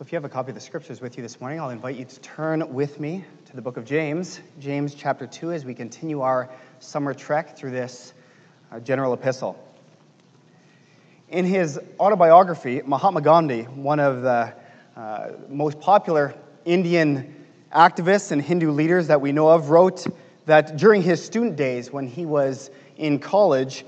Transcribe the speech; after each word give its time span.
If 0.00 0.10
you 0.10 0.16
have 0.16 0.24
a 0.24 0.28
copy 0.28 0.50
of 0.50 0.56
the 0.56 0.60
scriptures 0.60 1.00
with 1.00 1.16
you 1.16 1.22
this 1.22 1.40
morning, 1.40 1.60
I'll 1.60 1.70
invite 1.70 1.94
you 1.94 2.04
to 2.04 2.20
turn 2.20 2.74
with 2.74 2.98
me 2.98 3.24
to 3.46 3.54
the 3.54 3.62
book 3.62 3.76
of 3.76 3.84
James, 3.84 4.40
James 4.58 4.92
chapter 4.92 5.24
2, 5.24 5.52
as 5.52 5.64
we 5.64 5.72
continue 5.72 6.20
our 6.20 6.50
summer 6.80 7.14
trek 7.14 7.56
through 7.56 7.70
this 7.70 8.12
uh, 8.72 8.80
general 8.80 9.14
epistle. 9.14 9.56
In 11.28 11.44
his 11.44 11.78
autobiography, 12.00 12.82
Mahatma 12.84 13.20
Gandhi, 13.20 13.62
one 13.62 14.00
of 14.00 14.22
the 14.22 14.52
uh, 14.96 15.28
most 15.48 15.78
popular 15.78 16.34
Indian 16.64 17.32
activists 17.72 18.32
and 18.32 18.42
Hindu 18.42 18.72
leaders 18.72 19.06
that 19.06 19.20
we 19.20 19.30
know 19.30 19.48
of, 19.48 19.70
wrote 19.70 20.08
that 20.46 20.76
during 20.76 21.02
his 21.02 21.24
student 21.24 21.54
days 21.54 21.92
when 21.92 22.08
he 22.08 22.26
was 22.26 22.68
in 22.96 23.20
college, 23.20 23.84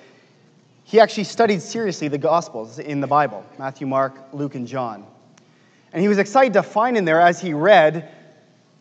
he 0.84 1.00
actually 1.00 1.25
studied 1.25 1.61
seriously 1.61 2.07
the 2.07 2.16
Gospels 2.16 2.79
in 2.79 3.00
the 3.00 3.09
Bible 3.09 3.45
Matthew, 3.59 3.88
Mark, 3.88 4.14
Luke, 4.32 4.54
and 4.54 4.68
John. 4.68 5.04
And 5.92 6.02
he 6.02 6.08
was 6.08 6.18
excited 6.18 6.52
to 6.54 6.62
find 6.62 6.96
in 6.96 7.04
there 7.04 7.20
as 7.20 7.40
he 7.40 7.54
read 7.54 8.12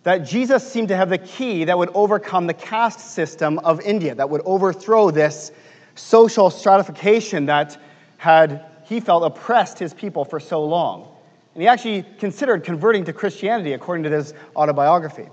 that 0.04 0.20
Jesus 0.20 0.70
seemed 0.70 0.90
to 0.90 0.96
have 0.96 1.10
the 1.10 1.18
key 1.18 1.64
that 1.66 1.78
would 1.78 1.90
overcome 1.94 2.46
the 2.46 2.54
caste 2.54 3.00
system 3.00 3.58
of 3.60 3.82
India, 3.82 4.14
that 4.16 4.30
would 4.30 4.42
overthrow 4.46 5.10
this 5.10 5.52
social 5.96 6.50
stratification 6.50 7.48
that 7.48 7.82
had, 8.18 8.66
he 8.84 9.00
felt, 9.00 9.24
oppressed 9.24 9.80
his 9.80 9.94
people 9.94 10.24
for 10.24 10.40
so 10.40 10.64
long. 10.64 11.08
And 11.54 11.62
he 11.62 11.68
actually 11.68 12.06
considered 12.20 12.64
converting 12.64 13.06
to 13.06 13.14
Christianity, 13.14 13.74
according 13.74 14.04
to 14.04 14.10
his 14.10 14.34
autobiography. 14.56 15.28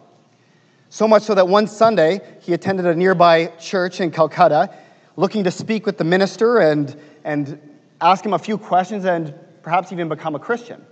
So 0.88 1.08
much 1.08 1.22
so 1.22 1.34
that 1.34 1.48
one 1.48 1.66
Sunday, 1.66 2.20
he 2.41 2.52
attended 2.52 2.86
a 2.86 2.94
nearby 2.94 3.46
church 3.58 4.00
in 4.00 4.10
Calcutta, 4.10 4.74
looking 5.16 5.44
to 5.44 5.50
speak 5.50 5.84
with 5.84 5.98
the 5.98 6.04
minister 6.04 6.60
and, 6.60 6.96
and 7.24 7.60
ask 8.00 8.24
him 8.24 8.32
a 8.32 8.38
few 8.38 8.56
questions 8.56 9.04
and 9.04 9.34
perhaps 9.62 9.92
even 9.92 10.08
become 10.08 10.34
a 10.34 10.38
Christian. 10.38 10.84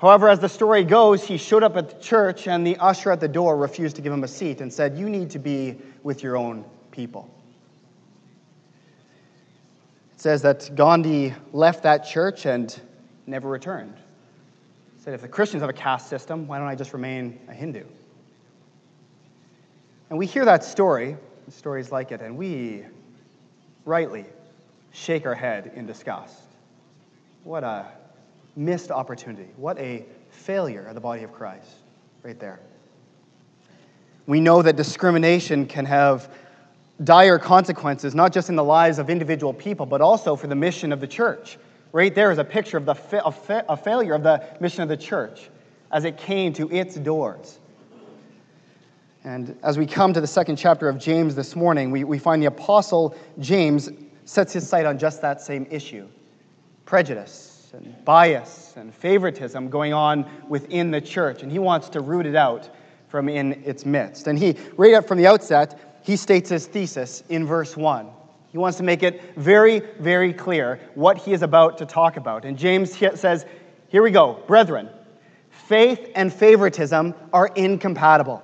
However, 0.00 0.30
as 0.30 0.38
the 0.38 0.48
story 0.48 0.82
goes, 0.82 1.22
he 1.22 1.36
showed 1.36 1.62
up 1.62 1.76
at 1.76 1.90
the 1.90 2.02
church 2.02 2.48
and 2.48 2.66
the 2.66 2.78
usher 2.78 3.12
at 3.12 3.20
the 3.20 3.28
door 3.28 3.58
refused 3.58 3.96
to 3.96 4.02
give 4.02 4.10
him 4.10 4.24
a 4.24 4.28
seat 4.28 4.62
and 4.62 4.72
said, 4.72 4.96
You 4.96 5.10
need 5.10 5.28
to 5.30 5.38
be 5.38 5.76
with 6.02 6.22
your 6.22 6.38
own 6.38 6.64
people. 6.90 7.28
It 10.14 10.20
says 10.20 10.40
that 10.40 10.74
Gandhi 10.74 11.34
left 11.52 11.82
that 11.82 12.06
church 12.06 12.46
and 12.46 12.80
never 13.26 13.50
returned. 13.50 13.94
He 14.96 15.02
said, 15.02 15.12
If 15.12 15.20
the 15.20 15.28
Christians 15.28 15.60
have 15.60 15.68
a 15.68 15.74
caste 15.74 16.08
system, 16.08 16.48
why 16.48 16.58
don't 16.58 16.68
I 16.68 16.74
just 16.74 16.94
remain 16.94 17.38
a 17.46 17.52
Hindu? 17.52 17.84
And 20.08 20.18
we 20.18 20.24
hear 20.24 20.46
that 20.46 20.64
story, 20.64 21.18
stories 21.50 21.92
like 21.92 22.10
it, 22.10 22.22
and 22.22 22.38
we 22.38 22.84
rightly 23.84 24.24
shake 24.92 25.26
our 25.26 25.34
head 25.34 25.72
in 25.74 25.86
disgust. 25.86 26.40
What 27.44 27.64
a 27.64 27.86
missed 28.60 28.90
opportunity. 28.90 29.48
What 29.56 29.78
a 29.78 30.04
failure 30.28 30.86
of 30.86 30.94
the 30.94 31.00
body 31.00 31.22
of 31.22 31.32
Christ, 31.32 31.70
right 32.22 32.38
there. 32.38 32.60
We 34.26 34.38
know 34.38 34.60
that 34.62 34.76
discrimination 34.76 35.66
can 35.66 35.86
have 35.86 36.30
dire 37.02 37.38
consequences, 37.38 38.14
not 38.14 38.32
just 38.32 38.50
in 38.50 38.56
the 38.56 38.62
lives 38.62 38.98
of 38.98 39.08
individual 39.08 39.54
people, 39.54 39.86
but 39.86 40.02
also 40.02 40.36
for 40.36 40.46
the 40.46 40.54
mission 40.54 40.92
of 40.92 41.00
the 41.00 41.06
church. 41.06 41.58
Right 41.92 42.14
there 42.14 42.30
is 42.30 42.38
a 42.38 42.44
picture 42.44 42.76
of 42.76 42.84
the 42.84 42.94
fa- 42.94 43.22
a 43.24 43.32
fa- 43.32 43.64
a 43.68 43.76
failure 43.76 44.12
of 44.12 44.22
the 44.22 44.44
mission 44.60 44.82
of 44.82 44.88
the 44.88 44.96
church 44.96 45.48
as 45.90 46.04
it 46.04 46.18
came 46.18 46.52
to 46.52 46.70
its 46.70 46.94
doors. 46.96 47.58
And 49.24 49.58
as 49.62 49.78
we 49.78 49.86
come 49.86 50.12
to 50.12 50.20
the 50.20 50.26
second 50.26 50.56
chapter 50.56 50.88
of 50.88 50.98
James 50.98 51.34
this 51.34 51.56
morning, 51.56 51.90
we, 51.90 52.04
we 52.04 52.18
find 52.18 52.40
the 52.40 52.46
Apostle 52.46 53.14
James 53.38 53.90
sets 54.26 54.52
his 54.52 54.68
sight 54.68 54.86
on 54.86 54.98
just 54.98 55.22
that 55.22 55.40
same 55.40 55.66
issue 55.70 56.06
prejudice 56.84 57.49
and 57.72 58.04
bias 58.04 58.74
and 58.76 58.94
favoritism 58.94 59.68
going 59.68 59.92
on 59.92 60.28
within 60.48 60.90
the 60.90 61.00
church, 61.00 61.42
and 61.42 61.50
he 61.50 61.58
wants 61.58 61.88
to 61.90 62.00
root 62.00 62.26
it 62.26 62.36
out 62.36 62.68
from 63.08 63.28
in 63.28 63.62
its 63.64 63.84
midst. 63.84 64.26
And 64.26 64.38
he, 64.38 64.56
right 64.76 64.94
up 64.94 65.06
from 65.06 65.18
the 65.18 65.26
outset, 65.26 66.00
he 66.02 66.16
states 66.16 66.50
his 66.50 66.66
thesis 66.66 67.22
in 67.28 67.46
verse 67.46 67.76
1. 67.76 68.08
He 68.50 68.58
wants 68.58 68.78
to 68.78 68.84
make 68.84 69.02
it 69.02 69.36
very, 69.36 69.80
very 70.00 70.32
clear 70.32 70.80
what 70.94 71.18
he 71.18 71.32
is 71.32 71.42
about 71.42 71.78
to 71.78 71.86
talk 71.86 72.16
about. 72.16 72.44
And 72.44 72.58
James 72.58 72.96
says, 73.14 73.46
Here 73.88 74.02
we 74.02 74.10
go, 74.10 74.42
brethren, 74.46 74.88
faith 75.50 76.10
and 76.14 76.32
favoritism 76.32 77.14
are 77.32 77.46
incompatible. 77.54 78.42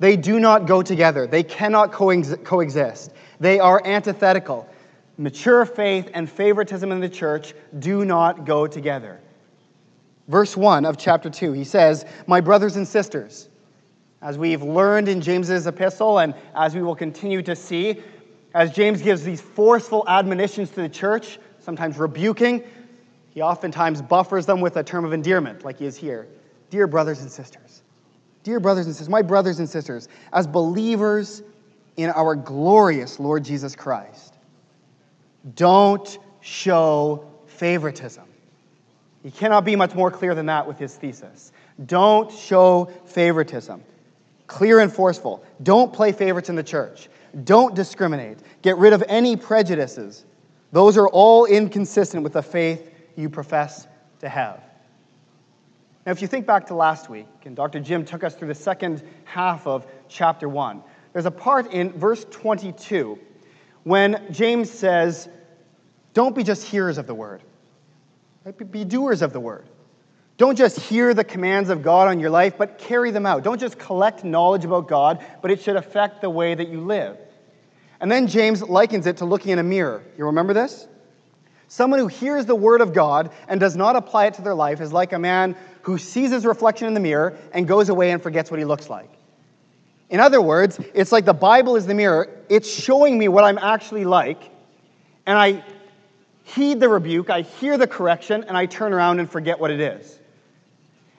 They 0.00 0.16
do 0.16 0.40
not 0.40 0.66
go 0.66 0.82
together, 0.82 1.26
they 1.26 1.42
cannot 1.42 1.92
coexist. 1.92 3.12
They 3.40 3.60
are 3.60 3.80
antithetical. 3.84 4.68
Mature 5.16 5.64
faith 5.64 6.10
and 6.14 6.28
favoritism 6.28 6.90
in 6.90 7.00
the 7.00 7.08
church 7.08 7.54
do 7.78 8.04
not 8.04 8.44
go 8.44 8.66
together. 8.66 9.20
Verse 10.28 10.56
1 10.56 10.84
of 10.84 10.96
chapter 10.96 11.30
2, 11.30 11.52
he 11.52 11.64
says, 11.64 12.04
My 12.26 12.40
brothers 12.40 12.76
and 12.76 12.88
sisters, 12.88 13.48
as 14.22 14.38
we've 14.38 14.62
learned 14.62 15.08
in 15.08 15.20
James's 15.20 15.66
epistle 15.66 16.18
and 16.18 16.34
as 16.56 16.74
we 16.74 16.82
will 16.82 16.96
continue 16.96 17.42
to 17.42 17.54
see, 17.54 18.00
as 18.54 18.72
James 18.72 19.02
gives 19.02 19.22
these 19.22 19.40
forceful 19.40 20.04
admonitions 20.08 20.70
to 20.70 20.76
the 20.82 20.88
church, 20.88 21.38
sometimes 21.58 21.98
rebuking, 21.98 22.64
he 23.30 23.42
oftentimes 23.42 24.00
buffers 24.00 24.46
them 24.46 24.60
with 24.60 24.76
a 24.76 24.82
term 24.82 25.04
of 25.04 25.12
endearment, 25.12 25.64
like 25.64 25.78
he 25.78 25.86
is 25.86 25.96
here. 25.96 26.26
Dear 26.70 26.86
brothers 26.86 27.20
and 27.20 27.30
sisters, 27.30 27.82
dear 28.42 28.60
brothers 28.60 28.86
and 28.86 28.94
sisters, 28.94 29.10
my 29.10 29.22
brothers 29.22 29.58
and 29.58 29.68
sisters, 29.68 30.08
as 30.32 30.46
believers 30.46 31.42
in 31.96 32.10
our 32.10 32.34
glorious 32.34 33.20
Lord 33.20 33.44
Jesus 33.44 33.76
Christ, 33.76 34.33
don't 35.54 36.18
show 36.40 37.24
favoritism. 37.46 38.24
He 39.22 39.30
cannot 39.30 39.64
be 39.64 39.76
much 39.76 39.94
more 39.94 40.10
clear 40.10 40.34
than 40.34 40.46
that 40.46 40.66
with 40.66 40.78
his 40.78 40.94
thesis. 40.94 41.52
Don't 41.86 42.30
show 42.30 42.90
favoritism. 43.06 43.82
Clear 44.46 44.80
and 44.80 44.92
forceful. 44.92 45.44
Don't 45.62 45.92
play 45.92 46.12
favorites 46.12 46.48
in 46.48 46.56
the 46.56 46.62
church. 46.62 47.08
Don't 47.44 47.74
discriminate. 47.74 48.38
Get 48.62 48.76
rid 48.76 48.92
of 48.92 49.02
any 49.08 49.36
prejudices. 49.36 50.24
Those 50.72 50.96
are 50.98 51.08
all 51.08 51.46
inconsistent 51.46 52.22
with 52.22 52.34
the 52.34 52.42
faith 52.42 52.90
you 53.16 53.30
profess 53.30 53.86
to 54.20 54.28
have. 54.28 54.62
Now, 56.04 56.12
if 56.12 56.20
you 56.20 56.28
think 56.28 56.46
back 56.46 56.66
to 56.66 56.74
last 56.74 57.08
week, 57.08 57.26
and 57.44 57.56
Dr. 57.56 57.80
Jim 57.80 58.04
took 58.04 58.24
us 58.24 58.34
through 58.34 58.48
the 58.48 58.54
second 58.54 59.02
half 59.24 59.66
of 59.66 59.86
chapter 60.08 60.48
1, 60.48 60.82
there's 61.12 61.26
a 61.26 61.30
part 61.30 61.72
in 61.72 61.92
verse 61.92 62.26
22 62.30 63.18
when 63.84 64.26
James 64.30 64.70
says, 64.70 65.28
Don't 66.12 66.34
be 66.34 66.42
just 66.42 66.66
hearers 66.66 66.98
of 66.98 67.06
the 67.06 67.14
word, 67.14 67.42
right? 68.44 68.72
be 68.72 68.84
doers 68.84 69.22
of 69.22 69.32
the 69.32 69.40
word. 69.40 69.66
Don't 70.36 70.58
just 70.58 70.80
hear 70.80 71.14
the 71.14 71.22
commands 71.22 71.70
of 71.70 71.82
God 71.82 72.08
on 72.08 72.18
your 72.18 72.30
life, 72.30 72.54
but 72.58 72.78
carry 72.78 73.12
them 73.12 73.24
out. 73.24 73.44
Don't 73.44 73.60
just 73.60 73.78
collect 73.78 74.24
knowledge 74.24 74.64
about 74.64 74.88
God, 74.88 75.24
but 75.40 75.52
it 75.52 75.62
should 75.62 75.76
affect 75.76 76.20
the 76.20 76.30
way 76.30 76.54
that 76.54 76.68
you 76.68 76.80
live. 76.80 77.16
And 78.00 78.10
then 78.10 78.26
James 78.26 78.60
likens 78.60 79.06
it 79.06 79.18
to 79.18 79.24
looking 79.24 79.52
in 79.52 79.60
a 79.60 79.62
mirror. 79.62 80.02
You 80.18 80.26
remember 80.26 80.52
this? 80.52 80.88
Someone 81.68 82.00
who 82.00 82.08
hears 82.08 82.46
the 82.46 82.54
word 82.54 82.80
of 82.80 82.92
God 82.92 83.30
and 83.48 83.60
does 83.60 83.76
not 83.76 83.96
apply 83.96 84.26
it 84.26 84.34
to 84.34 84.42
their 84.42 84.54
life 84.54 84.80
is 84.80 84.92
like 84.92 85.12
a 85.12 85.18
man 85.18 85.56
who 85.82 85.98
sees 85.98 86.30
his 86.30 86.44
reflection 86.44 86.88
in 86.88 86.94
the 86.94 87.00
mirror 87.00 87.38
and 87.52 87.68
goes 87.68 87.88
away 87.88 88.10
and 88.10 88.22
forgets 88.22 88.50
what 88.50 88.58
he 88.58 88.64
looks 88.64 88.90
like. 88.90 89.10
In 90.10 90.20
other 90.20 90.40
words, 90.40 90.78
it's 90.92 91.12
like 91.12 91.24
the 91.24 91.32
Bible 91.32 91.76
is 91.76 91.86
the 91.86 91.94
mirror. 91.94 92.28
It's 92.48 92.70
showing 92.70 93.18
me 93.18 93.28
what 93.28 93.44
I'm 93.44 93.58
actually 93.58 94.04
like, 94.04 94.50
and 95.26 95.38
I 95.38 95.64
heed 96.44 96.78
the 96.78 96.88
rebuke, 96.88 97.30
I 97.30 97.40
hear 97.40 97.78
the 97.78 97.86
correction, 97.86 98.44
and 98.44 98.56
I 98.56 98.66
turn 98.66 98.92
around 98.92 99.18
and 99.18 99.30
forget 99.30 99.58
what 99.58 99.70
it 99.70 99.80
is. 99.80 100.18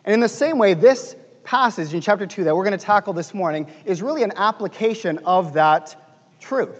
And 0.06 0.14
in 0.14 0.20
the 0.20 0.30
same 0.30 0.60
way, 0.60 0.76
this 0.76 1.16
passage 1.44 1.94
in 1.94 2.02
chapter 2.02 2.28
2 2.28 2.44
that 2.44 2.56
we're 2.56 2.64
going 2.64 2.78
to 2.78 2.86
tackle 2.86 3.14
this 3.14 3.34
morning 3.34 3.68
is 3.86 4.02
really 4.02 4.24
an 4.24 4.34
application 4.36 5.18
of 5.26 5.54
that 5.54 5.96
truth. 6.40 6.80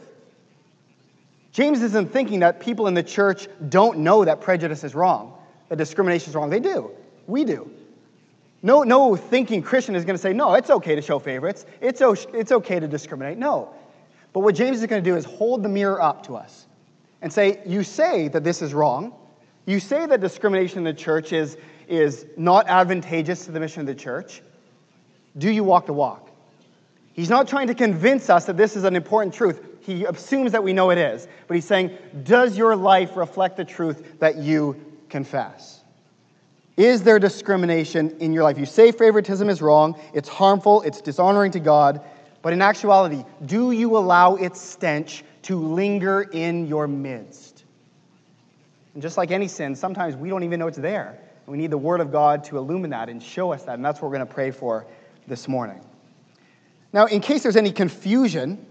James 1.52 1.82
isn't 1.82 2.12
thinking 2.12 2.42
that 2.42 2.60
people 2.60 2.88
in 2.88 2.94
the 2.94 3.04
church 3.04 3.48
don't 3.70 4.00
know 4.00 4.26
that 4.26 4.42
prejudice 4.42 4.84
is 4.84 4.94
wrong, 4.94 5.34
that 5.70 5.78
discrimination 5.78 6.30
is 6.30 6.36
wrong. 6.36 6.50
They 6.50 6.60
do. 6.60 6.92
We 7.28 7.46
do. 7.46 7.72
No, 8.66 8.82
no 8.82 9.16
thinking 9.16 9.62
Christian 9.62 9.96
is 9.96 10.06
going 10.06 10.16
to 10.16 10.22
say, 10.22 10.34
no, 10.34 10.56
it's 10.56 10.72
okay 10.72 10.96
to 10.96 11.02
show 11.02 11.20
favorites. 11.20 11.68
It's, 11.82 12.02
it's 12.02 12.52
okay 12.52 12.80
to 12.80 12.88
discriminate. 12.88 13.38
No. 13.38 13.70
But 14.34 14.40
what 14.40 14.56
James 14.56 14.82
is 14.82 14.88
going 14.88 15.04
to 15.04 15.08
do 15.08 15.16
is 15.16 15.24
hold 15.24 15.62
the 15.62 15.70
mirror 15.70 16.02
up 16.02 16.26
to 16.26 16.36
us 16.36 16.66
and 17.22 17.32
say, 17.32 17.62
you 17.68 17.84
say 17.84 18.28
that 18.30 18.44
this 18.44 18.64
is 18.64 18.74
wrong. 18.74 19.14
You 19.68 19.80
say 19.80 20.08
that 20.08 20.20
discrimination 20.20 20.80
in 20.80 20.84
the 20.84 20.96
church 20.96 21.32
is, 21.32 21.58
is 21.88 22.26
not 22.38 22.68
advantageous 22.68 23.46
to 23.46 23.52
the 23.52 23.60
mission 23.60 23.82
of 23.82 23.86
the 23.86 23.94
church. 23.94 24.42
Do 25.38 25.52
you 25.52 25.64
walk 25.64 25.86
the 25.86 25.94
walk? 25.94 26.32
He's 27.14 27.30
not 27.30 27.48
trying 27.48 27.68
to 27.68 27.76
convince 27.76 28.32
us 28.32 28.46
that 28.46 28.58
this 28.58 28.76
is 28.76 28.84
an 28.84 28.96
important 28.96 29.36
truth. 29.36 29.64
He 29.82 30.06
assumes 30.06 30.52
that 30.54 30.64
we 30.64 30.74
know 30.74 30.90
it 30.90 30.98
is. 30.98 31.28
But 31.48 31.54
he's 31.54 31.66
saying, 31.66 31.96
does 32.24 32.58
your 32.58 32.76
life 32.76 33.16
reflect 33.16 33.58
the 33.58 33.66
truth 33.66 34.18
that 34.18 34.38
you 34.38 34.84
confess? 35.08 35.84
Is 36.78 37.04
there 37.04 37.20
discrimination 37.20 38.16
in 38.20 38.34
your 38.34 38.44
life? 38.44 38.58
You 38.58 38.66
say 38.66 38.92
favoritism 38.92 39.50
is 39.50 39.62
wrong, 39.62 40.00
it's 40.14 40.28
harmful, 40.28 40.82
it's 40.82 41.00
dishonoring 41.00 41.52
to 41.52 41.60
God, 41.60 42.02
but 42.42 42.54
in 42.54 42.62
actuality, 42.62 43.24
do 43.46 43.72
you 43.72 43.98
allow 43.98 44.36
its 44.36 44.60
stench 44.62 45.24
to 45.44 45.58
linger 45.58 46.24
in 46.24 46.68
your 46.68 46.88
midst? 46.88 47.64
And 48.94 49.02
just 49.02 49.18
like 49.18 49.32
any 49.32 49.48
sin, 49.48 49.76
sometimes 49.76 50.16
we 50.16 50.30
don't 50.30 50.44
even 50.44 50.60
know 50.60 50.68
it's 50.68 50.78
there. 50.78 51.18
We 51.48 51.58
need 51.58 51.72
the 51.72 51.78
Word 51.78 52.02
of 52.02 52.12
God 52.12 52.44
to 52.46 52.58
illumine 52.58 52.90
that 52.90 53.08
and 53.08 53.22
show 53.22 53.54
us 53.54 53.64
that, 53.64 53.76
and 53.76 53.86
that's 53.86 54.02
what 54.02 54.10
we're 54.10 54.18
going 54.18 54.28
to 54.28 54.34
pray 54.34 54.52
for 54.52 54.86
this 55.28 55.48
morning. 55.48 55.80
Now, 56.92 57.06
in 57.06 57.22
case 57.22 57.44
there's 57.44 57.56
any 57.56 57.72
confusion 57.72 58.66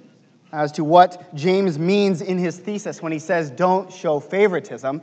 as 0.53 0.73
to 0.73 0.85
what 0.85 1.35
James 1.35 1.79
means 1.79 2.21
in 2.21 2.39
his 2.39 2.59
thesis 2.59 3.03
when 3.03 3.13
he 3.13 3.19
says, 3.19 3.51
don't 3.51 3.93
show 3.93 4.21
favoritism, 4.21 5.03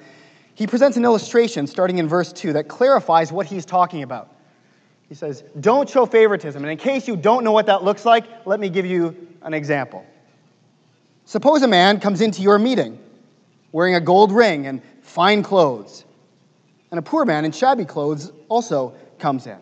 he 0.62 0.68
presents 0.68 0.96
an 0.96 1.04
illustration 1.04 1.66
starting 1.66 1.98
in 1.98 2.08
verse 2.08 2.32
2 2.32 2.54
that 2.54 2.68
clarifies 2.68 3.32
what 3.32 3.48
he's 3.48 3.66
talking 3.66 4.04
about. 4.04 4.36
He 5.10 5.16
says, 5.16 5.44
Don't 5.60 5.90
show 5.90 6.06
favoritism. 6.06 6.62
And 6.62 6.72
in 6.72 6.78
case 6.78 7.08
you 7.08 7.16
don't 7.16 7.44
know 7.44 7.52
what 7.52 7.66
that 7.66 7.84
looks 7.84 8.06
like, 8.06 8.26
let 8.46 8.60
me 8.60 8.70
give 8.70 8.86
you 8.86 9.28
an 9.42 9.56
example. 9.56 10.06
Suppose 11.26 11.64
a 11.64 11.68
man 11.68 12.00
comes 12.00 12.22
into 12.22 12.44
your 12.44 12.60
meeting 12.60 13.00
wearing 13.72 13.96
a 13.96 14.00
gold 14.00 14.32
ring 14.32 14.68
and 14.68 14.84
fine 15.02 15.42
clothes, 15.42 16.06
and 16.92 17.00
a 17.00 17.02
poor 17.02 17.26
man 17.26 17.44
in 17.44 17.52
shabby 17.52 17.86
clothes 17.86 18.32
also 18.48 18.94
comes 19.18 19.48
in. 19.48 19.58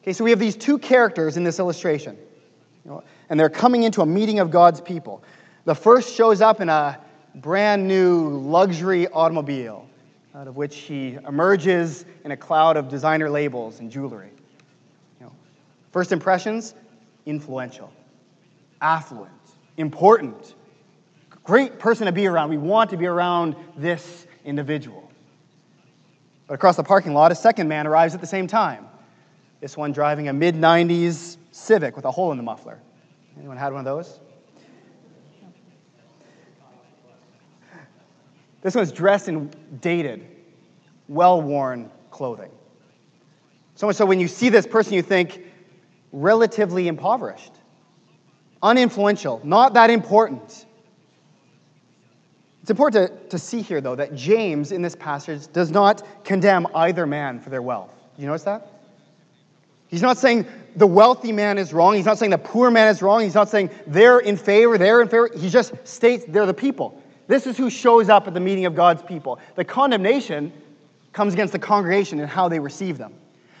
Okay, 0.00 0.14
so 0.14 0.24
we 0.24 0.30
have 0.30 0.40
these 0.40 0.56
two 0.56 0.78
characters 0.78 1.36
in 1.36 1.44
this 1.44 1.58
illustration, 1.58 2.16
you 2.86 2.90
know, 2.90 3.04
and 3.28 3.38
they're 3.38 3.50
coming 3.50 3.82
into 3.82 4.00
a 4.00 4.06
meeting 4.06 4.38
of 4.38 4.50
God's 4.50 4.80
people. 4.80 5.22
The 5.66 5.74
first 5.74 6.14
shows 6.14 6.40
up 6.40 6.62
in 6.62 6.70
a 6.70 6.98
brand 7.34 7.86
new 7.86 8.28
luxury 8.28 9.08
automobile, 9.08 9.86
out 10.34 10.48
of 10.48 10.56
which 10.56 10.76
he 10.76 11.18
emerges 11.26 12.04
in 12.24 12.30
a 12.30 12.36
cloud 12.36 12.76
of 12.76 12.88
designer 12.88 13.28
labels 13.30 13.80
and 13.80 13.90
jewelry. 13.90 14.30
You 15.20 15.26
know, 15.26 15.32
first 15.92 16.12
impressions 16.12 16.74
influential, 17.26 17.90
affluent, 18.82 19.32
important, 19.78 20.54
great 21.42 21.78
person 21.78 22.06
to 22.06 22.12
be 22.12 22.26
around. 22.26 22.50
We 22.50 22.58
want 22.58 22.90
to 22.90 22.96
be 22.96 23.06
around 23.06 23.56
this 23.76 24.26
individual. 24.44 25.10
But 26.46 26.54
across 26.54 26.76
the 26.76 26.84
parking 26.84 27.14
lot, 27.14 27.32
a 27.32 27.34
second 27.34 27.68
man 27.68 27.86
arrives 27.86 28.14
at 28.14 28.20
the 28.20 28.26
same 28.26 28.46
time. 28.46 28.86
This 29.60 29.76
one 29.76 29.92
driving 29.92 30.28
a 30.28 30.32
mid 30.32 30.54
90s 30.54 31.38
Civic 31.52 31.96
with 31.96 32.04
a 32.04 32.10
hole 32.10 32.32
in 32.32 32.36
the 32.36 32.42
muffler. 32.42 32.78
Anyone 33.38 33.56
had 33.56 33.72
one 33.72 33.78
of 33.78 33.84
those? 33.84 34.20
This 38.64 38.74
one's 38.74 38.92
dressed 38.92 39.28
in 39.28 39.50
dated, 39.82 40.26
well 41.06 41.40
worn 41.42 41.90
clothing. 42.10 42.50
So 43.74 43.86
much 43.86 43.96
so 43.96 44.06
when 44.06 44.18
you 44.18 44.26
see 44.26 44.48
this 44.48 44.66
person, 44.66 44.94
you 44.94 45.02
think 45.02 45.44
relatively 46.12 46.88
impoverished, 46.88 47.52
uninfluential, 48.62 49.44
not 49.44 49.74
that 49.74 49.90
important. 49.90 50.64
It's 52.62 52.70
important 52.70 53.20
to, 53.20 53.28
to 53.28 53.38
see 53.38 53.60
here, 53.60 53.82
though, 53.82 53.96
that 53.96 54.14
James 54.14 54.72
in 54.72 54.80
this 54.80 54.96
passage 54.96 55.52
does 55.52 55.70
not 55.70 56.24
condemn 56.24 56.66
either 56.74 57.04
man 57.06 57.40
for 57.40 57.50
their 57.50 57.60
wealth. 57.60 57.92
You 58.16 58.26
notice 58.26 58.44
that? 58.44 58.66
He's 59.88 60.00
not 60.00 60.16
saying 60.16 60.46
the 60.74 60.86
wealthy 60.86 61.32
man 61.32 61.58
is 61.58 61.74
wrong. 61.74 61.96
He's 61.96 62.06
not 62.06 62.16
saying 62.16 62.30
the 62.30 62.38
poor 62.38 62.70
man 62.70 62.88
is 62.88 63.02
wrong. 63.02 63.20
He's 63.20 63.34
not 63.34 63.50
saying 63.50 63.68
they're 63.86 64.20
in 64.20 64.38
favor, 64.38 64.78
they're 64.78 65.02
in 65.02 65.08
favor. 65.08 65.28
He 65.36 65.50
just 65.50 65.74
states 65.86 66.24
they're 66.26 66.46
the 66.46 66.54
people. 66.54 67.02
This 67.26 67.46
is 67.46 67.56
who 67.56 67.70
shows 67.70 68.08
up 68.08 68.26
at 68.26 68.34
the 68.34 68.40
meeting 68.40 68.66
of 68.66 68.74
God's 68.74 69.02
people. 69.02 69.38
The 69.54 69.64
condemnation 69.64 70.52
comes 71.12 71.32
against 71.32 71.52
the 71.52 71.58
congregation 71.58 72.20
and 72.20 72.28
how 72.28 72.48
they 72.48 72.58
receive 72.58 72.98
them. 72.98 73.14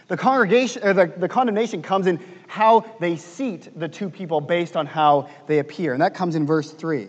The, 0.08 0.16
congregation, 0.18 0.84
or 0.84 0.92
the, 0.92 1.06
the 1.16 1.28
condemnation 1.28 1.80
comes 1.80 2.06
in 2.06 2.20
how 2.46 2.84
they 3.00 3.16
seat 3.16 3.70
the 3.78 3.88
two 3.88 4.10
people 4.10 4.40
based 4.40 4.76
on 4.76 4.86
how 4.86 5.30
they 5.46 5.60
appear. 5.60 5.94
And 5.94 6.02
that 6.02 6.14
comes 6.14 6.34
in 6.34 6.44
verse 6.44 6.72
3. 6.72 7.08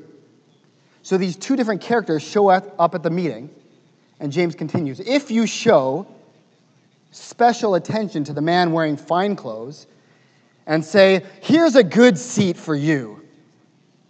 So 1.02 1.18
these 1.18 1.36
two 1.36 1.56
different 1.56 1.82
characters 1.82 2.24
show 2.24 2.48
up 2.48 2.96
at 2.96 3.04
the 3.04 3.10
meeting, 3.10 3.50
and 4.20 4.32
James 4.32 4.56
continues 4.56 5.02
If 5.02 5.30
you 5.30 5.46
show 5.46 6.08
special 7.12 7.76
attention 7.76 8.24
to 8.24 8.34
the 8.34 8.42
man 8.42 8.72
wearing 8.72 8.96
fine 8.96 9.36
clothes 9.36 9.88
and 10.66 10.84
say, 10.84 11.24
Here's 11.42 11.76
a 11.76 11.84
good 11.84 12.18
seat 12.18 12.56
for 12.56 12.76
you, 12.76 13.22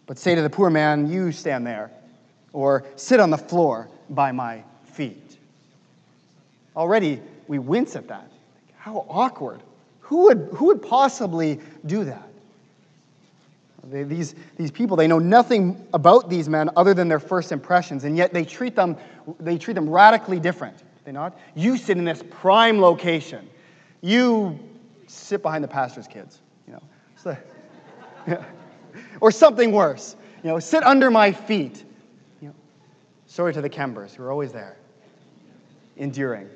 but 0.06 0.20
say 0.20 0.36
to 0.36 0.42
the 0.42 0.50
poor 0.50 0.70
man, 0.70 1.12
You 1.12 1.32
stand 1.32 1.66
there 1.66 1.92
or 2.56 2.86
sit 2.96 3.20
on 3.20 3.30
the 3.30 3.38
floor 3.38 3.90
by 4.10 4.32
my 4.32 4.64
feet. 4.86 5.38
Already 6.76 7.22
we 7.48 7.60
wince 7.60 7.96
at 7.98 8.08
that. 8.08 8.32
How 8.78 9.06
awkward. 9.10 9.60
Who 10.00 10.24
would, 10.24 10.50
who 10.54 10.68
would 10.68 10.82
possibly 10.82 11.60
do 11.86 12.06
that? 12.06 12.30
They, 13.92 14.04
these, 14.04 14.36
these 14.56 14.72
people, 14.72 14.96
they 14.96 15.08
know 15.08 15.20
nothing 15.20 15.86
about 15.94 16.30
these 16.30 16.48
men 16.48 16.70
other 16.78 16.94
than 16.94 17.08
their 17.08 17.20
first 17.20 17.52
impressions, 17.52 18.04
and 18.04 18.16
yet 18.16 18.34
they 18.34 18.46
treat 18.46 18.76
them, 18.76 18.96
they 19.40 19.58
treat 19.58 19.74
them 19.74 19.90
radically 19.90 20.40
different. 20.40 20.78
They 21.04 21.12
not? 21.12 21.38
You 21.56 21.78
sit 21.78 21.98
in 21.98 22.06
this 22.06 22.24
prime 22.32 22.80
location. 22.80 23.48
You 24.02 24.58
sit 25.08 25.42
behind 25.42 25.64
the 25.64 25.68
pastor's 25.68 26.08
kids, 26.08 26.40
you 26.68 26.74
know. 26.74 26.84
So, 27.16 27.38
yeah. 28.28 28.44
Or 29.20 29.30
something 29.30 29.72
worse. 29.72 30.16
You 30.42 30.52
know, 30.52 30.60
sit 30.60 30.84
under 30.84 31.12
my 31.12 31.32
feet. 31.32 31.84
Sorry 33.28 33.54
to 33.54 33.62
the 33.62 33.70
Kembers, 33.70 34.14
who 34.14 34.24
are 34.24 34.32
always 34.32 34.52
there, 34.52 34.78
enduring, 35.98 36.50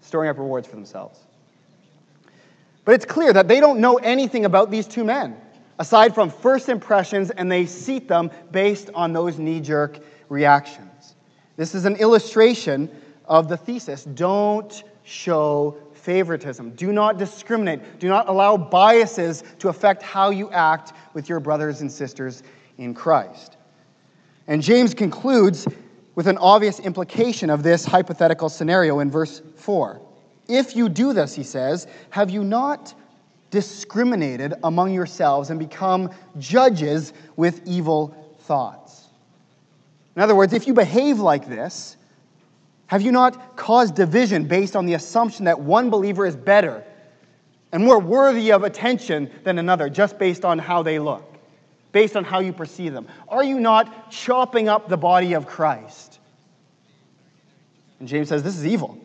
storing 0.00 0.30
up 0.30 0.38
rewards 0.38 0.66
for 0.66 0.76
themselves. 0.76 1.20
But 2.84 2.94
it's 2.94 3.04
clear 3.04 3.32
that 3.32 3.48
they 3.48 3.60
don't 3.60 3.80
know 3.80 3.96
anything 3.96 4.44
about 4.44 4.70
these 4.70 4.86
two 4.86 5.04
men, 5.04 5.36
aside 5.78 6.14
from 6.14 6.30
first 6.30 6.68
impressions, 6.68 7.30
and 7.30 7.50
they 7.50 7.66
seat 7.66 8.08
them 8.08 8.30
based 8.50 8.90
on 8.94 9.12
those 9.12 9.38
knee 9.38 9.60
jerk 9.60 10.00
reactions. 10.28 11.14
This 11.56 11.74
is 11.74 11.84
an 11.84 11.96
illustration 11.96 12.90
of 13.26 13.48
the 13.48 13.56
thesis 13.56 14.04
don't 14.04 14.82
show 15.04 15.76
favoritism. 15.94 16.70
Do 16.72 16.92
not 16.92 17.18
discriminate. 17.18 18.00
Do 18.00 18.08
not 18.08 18.28
allow 18.28 18.56
biases 18.56 19.44
to 19.60 19.68
affect 19.68 20.02
how 20.02 20.30
you 20.30 20.50
act 20.50 20.92
with 21.14 21.28
your 21.28 21.38
brothers 21.40 21.80
and 21.80 21.90
sisters 21.90 22.42
in 22.78 22.94
Christ. 22.94 23.56
And 24.48 24.60
James 24.60 24.94
concludes 24.94 25.68
with 26.14 26.26
an 26.26 26.38
obvious 26.38 26.80
implication 26.80 27.50
of 27.50 27.62
this 27.62 27.84
hypothetical 27.84 28.48
scenario 28.48 29.00
in 29.00 29.10
verse 29.10 29.42
4. 29.56 30.00
If 30.48 30.76
you 30.76 30.88
do 30.88 31.12
this, 31.12 31.34
he 31.34 31.42
says, 31.42 31.86
have 32.10 32.30
you 32.30 32.44
not 32.44 32.94
discriminated 33.50 34.54
among 34.64 34.92
yourselves 34.92 35.50
and 35.50 35.58
become 35.58 36.10
judges 36.38 37.12
with 37.36 37.66
evil 37.66 38.36
thoughts? 38.40 39.08
In 40.16 40.22
other 40.22 40.34
words, 40.34 40.52
if 40.52 40.66
you 40.66 40.74
behave 40.74 41.20
like 41.20 41.48
this, 41.48 41.96
have 42.86 43.00
you 43.00 43.12
not 43.12 43.56
caused 43.56 43.94
division 43.94 44.44
based 44.44 44.76
on 44.76 44.84
the 44.84 44.94
assumption 44.94 45.46
that 45.46 45.58
one 45.58 45.88
believer 45.88 46.26
is 46.26 46.36
better 46.36 46.84
and 47.72 47.82
more 47.82 47.98
worthy 47.98 48.52
of 48.52 48.64
attention 48.64 49.30
than 49.44 49.58
another 49.58 49.88
just 49.88 50.18
based 50.18 50.44
on 50.44 50.58
how 50.58 50.82
they 50.82 50.98
look? 50.98 51.31
Based 51.92 52.16
on 52.16 52.24
how 52.24 52.40
you 52.40 52.52
perceive 52.52 52.92
them? 52.92 53.06
Are 53.28 53.44
you 53.44 53.60
not 53.60 54.10
chopping 54.10 54.68
up 54.68 54.88
the 54.88 54.96
body 54.96 55.34
of 55.34 55.46
Christ? 55.46 56.18
And 58.00 58.08
James 58.08 58.28
says 58.28 58.42
this 58.42 58.56
is 58.56 58.66
evil. 58.66 58.98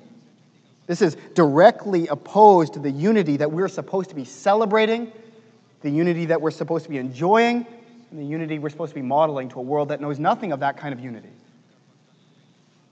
This 0.87 1.01
is 1.01 1.17
directly 1.35 2.07
opposed 2.07 2.73
to 2.73 2.79
the 2.79 2.89
unity 2.89 3.37
that 3.37 3.51
we're 3.51 3.67
supposed 3.67 4.09
to 4.09 4.15
be 4.15 4.23
celebrating, 4.23 5.11
the 5.81 5.89
unity 5.89 6.25
that 6.25 6.41
we're 6.41 6.49
supposed 6.49 6.85
to 6.85 6.89
be 6.89 6.97
enjoying, 6.97 7.67
and 8.09 8.19
the 8.19 8.25
unity 8.25 8.57
we're 8.57 8.69
supposed 8.69 8.91
to 8.91 8.95
be 8.95 9.01
modeling 9.01 9.49
to 9.49 9.59
a 9.59 9.61
world 9.61 9.89
that 9.89 9.99
knows 9.99 10.17
nothing 10.17 10.53
of 10.53 10.61
that 10.61 10.77
kind 10.77 10.93
of 10.93 10.99
unity. 10.99 11.29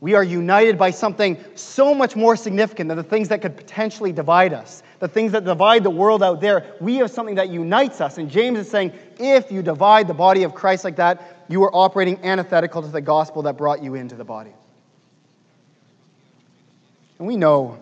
We 0.06 0.14
are 0.14 0.24
united 0.24 0.78
by 0.78 0.92
something 0.92 1.44
so 1.56 1.96
much 1.96 2.16
more 2.16 2.36
significant 2.36 2.90
than 2.90 2.98
the 2.98 3.04
things 3.04 3.30
that 3.30 3.42
could 3.42 3.58
potentially 3.58 4.12
divide 4.12 4.54
us, 4.54 4.84
the 5.00 5.08
things 5.08 5.32
that 5.32 5.46
divide 5.46 5.82
the 5.82 5.90
world 5.90 6.22
out 6.22 6.42
there. 6.42 6.76
We 6.80 6.98
have 6.98 7.10
something 7.10 7.34
that 7.38 7.50
unites 7.50 8.02
us. 8.02 8.20
And 8.20 8.30
James 8.30 8.60
is 8.60 8.70
saying 8.70 8.94
if 9.18 9.52
you 9.52 9.64
divide 9.64 10.08
the 10.08 10.14
body 10.14 10.44
of 10.44 10.54
Christ 10.54 10.84
like 10.84 10.98
that, 10.98 11.44
you 11.50 11.64
are 11.64 11.76
operating 11.76 12.24
antithetical 12.24 12.84
to 12.84 12.88
the 12.88 13.02
gospel 13.02 13.42
that 13.42 13.58
brought 13.58 13.82
you 13.82 13.96
into 13.96 14.14
the 14.14 14.24
body. 14.24 14.54
And 17.18 17.28
we 17.28 17.36
know 17.36 17.80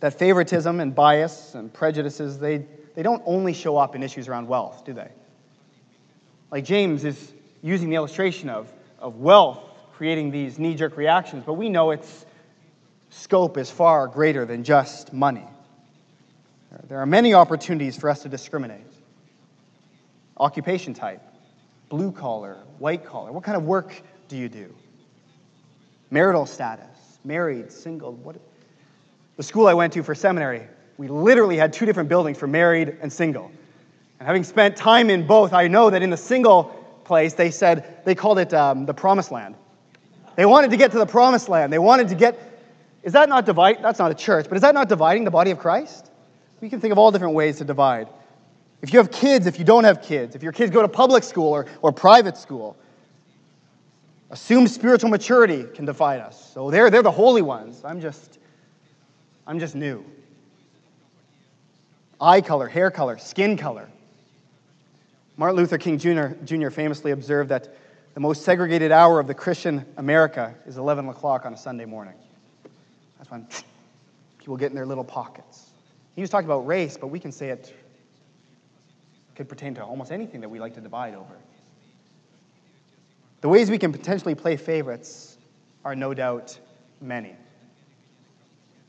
that 0.00 0.18
favoritism 0.18 0.80
and 0.80 0.94
bias 0.94 1.54
and 1.54 1.70
prejudices, 1.70 2.38
they, 2.38 2.64
they 2.94 3.02
don't 3.02 3.22
only 3.26 3.52
show 3.52 3.76
up 3.76 3.94
in 3.94 4.02
issues 4.02 4.28
around 4.28 4.48
wealth, 4.48 4.86
do 4.86 4.94
they? 4.94 5.10
Like 6.50 6.64
James 6.64 7.04
is 7.04 7.34
using 7.60 7.90
the 7.90 7.96
illustration 7.96 8.48
of, 8.48 8.72
of 8.98 9.16
wealth 9.16 9.66
creating 10.00 10.30
these 10.30 10.58
knee 10.58 10.74
jerk 10.74 10.96
reactions, 10.96 11.42
but 11.44 11.52
we 11.52 11.68
know 11.68 11.90
its 11.90 12.24
scope 13.10 13.58
is 13.58 13.70
far 13.70 14.06
greater 14.06 14.46
than 14.46 14.64
just 14.64 15.12
money. 15.12 15.44
There 16.88 17.00
are 17.00 17.04
many 17.04 17.34
opportunities 17.34 17.98
for 17.98 18.08
us 18.08 18.22
to 18.22 18.30
discriminate. 18.30 18.80
Occupation 20.38 20.94
type, 20.94 21.20
blue 21.90 22.12
collar, 22.12 22.56
white 22.78 23.04
collar. 23.04 23.30
What 23.30 23.44
kind 23.44 23.58
of 23.58 23.64
work 23.64 23.92
do 24.28 24.38
you 24.38 24.48
do? 24.48 24.74
Marital 26.10 26.46
status, 26.46 27.18
married, 27.22 27.70
single. 27.70 28.12
What? 28.12 28.36
The 29.36 29.42
school 29.42 29.66
I 29.66 29.74
went 29.74 29.92
to 29.92 30.02
for 30.02 30.14
seminary, 30.14 30.62
we 30.96 31.08
literally 31.08 31.58
had 31.58 31.74
two 31.74 31.84
different 31.84 32.08
buildings 32.08 32.38
for 32.38 32.46
married 32.46 32.96
and 33.02 33.12
single. 33.12 33.52
And 34.18 34.26
having 34.26 34.44
spent 34.44 34.78
time 34.78 35.10
in 35.10 35.26
both, 35.26 35.52
I 35.52 35.68
know 35.68 35.90
that 35.90 36.00
in 36.00 36.08
the 36.08 36.16
single 36.16 36.64
place, 37.04 37.34
they 37.34 37.50
said, 37.50 38.00
they 38.06 38.14
called 38.14 38.38
it 38.38 38.54
um, 38.54 38.86
the 38.86 38.94
promised 38.94 39.30
land. 39.30 39.56
They 40.36 40.46
wanted 40.46 40.70
to 40.70 40.76
get 40.76 40.92
to 40.92 40.98
the 40.98 41.06
promised 41.06 41.48
land. 41.48 41.72
They 41.72 41.78
wanted 41.78 42.08
to 42.08 42.14
get 42.14 42.38
Is 43.02 43.12
that 43.14 43.28
not 43.28 43.46
divide? 43.46 43.82
That's 43.82 43.98
not 43.98 44.10
a 44.10 44.14
church, 44.14 44.46
but 44.48 44.56
is 44.56 44.62
that 44.62 44.74
not 44.74 44.88
dividing 44.88 45.24
the 45.24 45.30
body 45.30 45.50
of 45.50 45.58
Christ? 45.58 46.10
We 46.60 46.68
can 46.68 46.80
think 46.80 46.92
of 46.92 46.98
all 46.98 47.10
different 47.10 47.34
ways 47.34 47.58
to 47.58 47.64
divide. 47.64 48.08
If 48.82 48.92
you 48.92 48.98
have 48.98 49.10
kids, 49.10 49.46
if 49.46 49.58
you 49.58 49.64
don't 49.64 49.84
have 49.84 50.02
kids, 50.02 50.34
if 50.34 50.42
your 50.42 50.52
kids 50.52 50.70
go 50.70 50.82
to 50.82 50.88
public 50.88 51.24
school 51.24 51.48
or, 51.48 51.66
or 51.82 51.92
private 51.92 52.36
school, 52.36 52.76
assumed 54.30 54.70
spiritual 54.70 55.10
maturity 55.10 55.64
can 55.74 55.84
divide 55.84 56.20
us. 56.20 56.52
So 56.52 56.70
they're, 56.70 56.90
they're 56.90 57.02
the 57.02 57.10
holy 57.10 57.42
ones. 57.42 57.82
I'm 57.84 58.00
just, 58.00 58.38
I'm 59.46 59.58
just 59.58 59.74
new. 59.74 60.04
Eye 62.20 62.40
color, 62.40 62.68
hair 62.68 62.90
color, 62.90 63.18
skin 63.18 63.56
color. 63.56 63.88
Martin 65.36 65.56
Luther 65.56 65.78
King 65.78 65.98
Jr., 65.98 66.34
Jr. 66.44 66.68
famously 66.68 67.12
observed 67.12 67.48
that 67.50 67.74
the 68.14 68.20
most 68.20 68.42
segregated 68.42 68.92
hour 68.92 69.20
of 69.20 69.26
the 69.26 69.34
Christian 69.34 69.84
America 69.96 70.54
is 70.66 70.76
11 70.76 71.08
o'clock 71.08 71.46
on 71.46 71.54
a 71.54 71.56
Sunday 71.56 71.84
morning. 71.84 72.14
That's 73.18 73.30
when 73.30 73.46
people 74.38 74.56
get 74.56 74.70
in 74.70 74.74
their 74.74 74.86
little 74.86 75.04
pockets. 75.04 75.70
He 76.16 76.20
was 76.20 76.30
talking 76.30 76.46
about 76.46 76.66
race, 76.66 76.96
but 76.96 77.06
we 77.08 77.20
can 77.20 77.32
say 77.32 77.50
it 77.50 77.72
could 79.36 79.48
pertain 79.48 79.74
to 79.76 79.84
almost 79.84 80.10
anything 80.10 80.40
that 80.40 80.48
we 80.48 80.58
like 80.58 80.74
to 80.74 80.80
divide 80.80 81.14
over. 81.14 81.36
The 83.40 83.48
ways 83.48 83.70
we 83.70 83.78
can 83.78 83.92
potentially 83.92 84.34
play 84.34 84.56
favorites 84.56 85.36
are 85.84 85.94
no 85.94 86.12
doubt 86.12 86.58
many. 87.00 87.34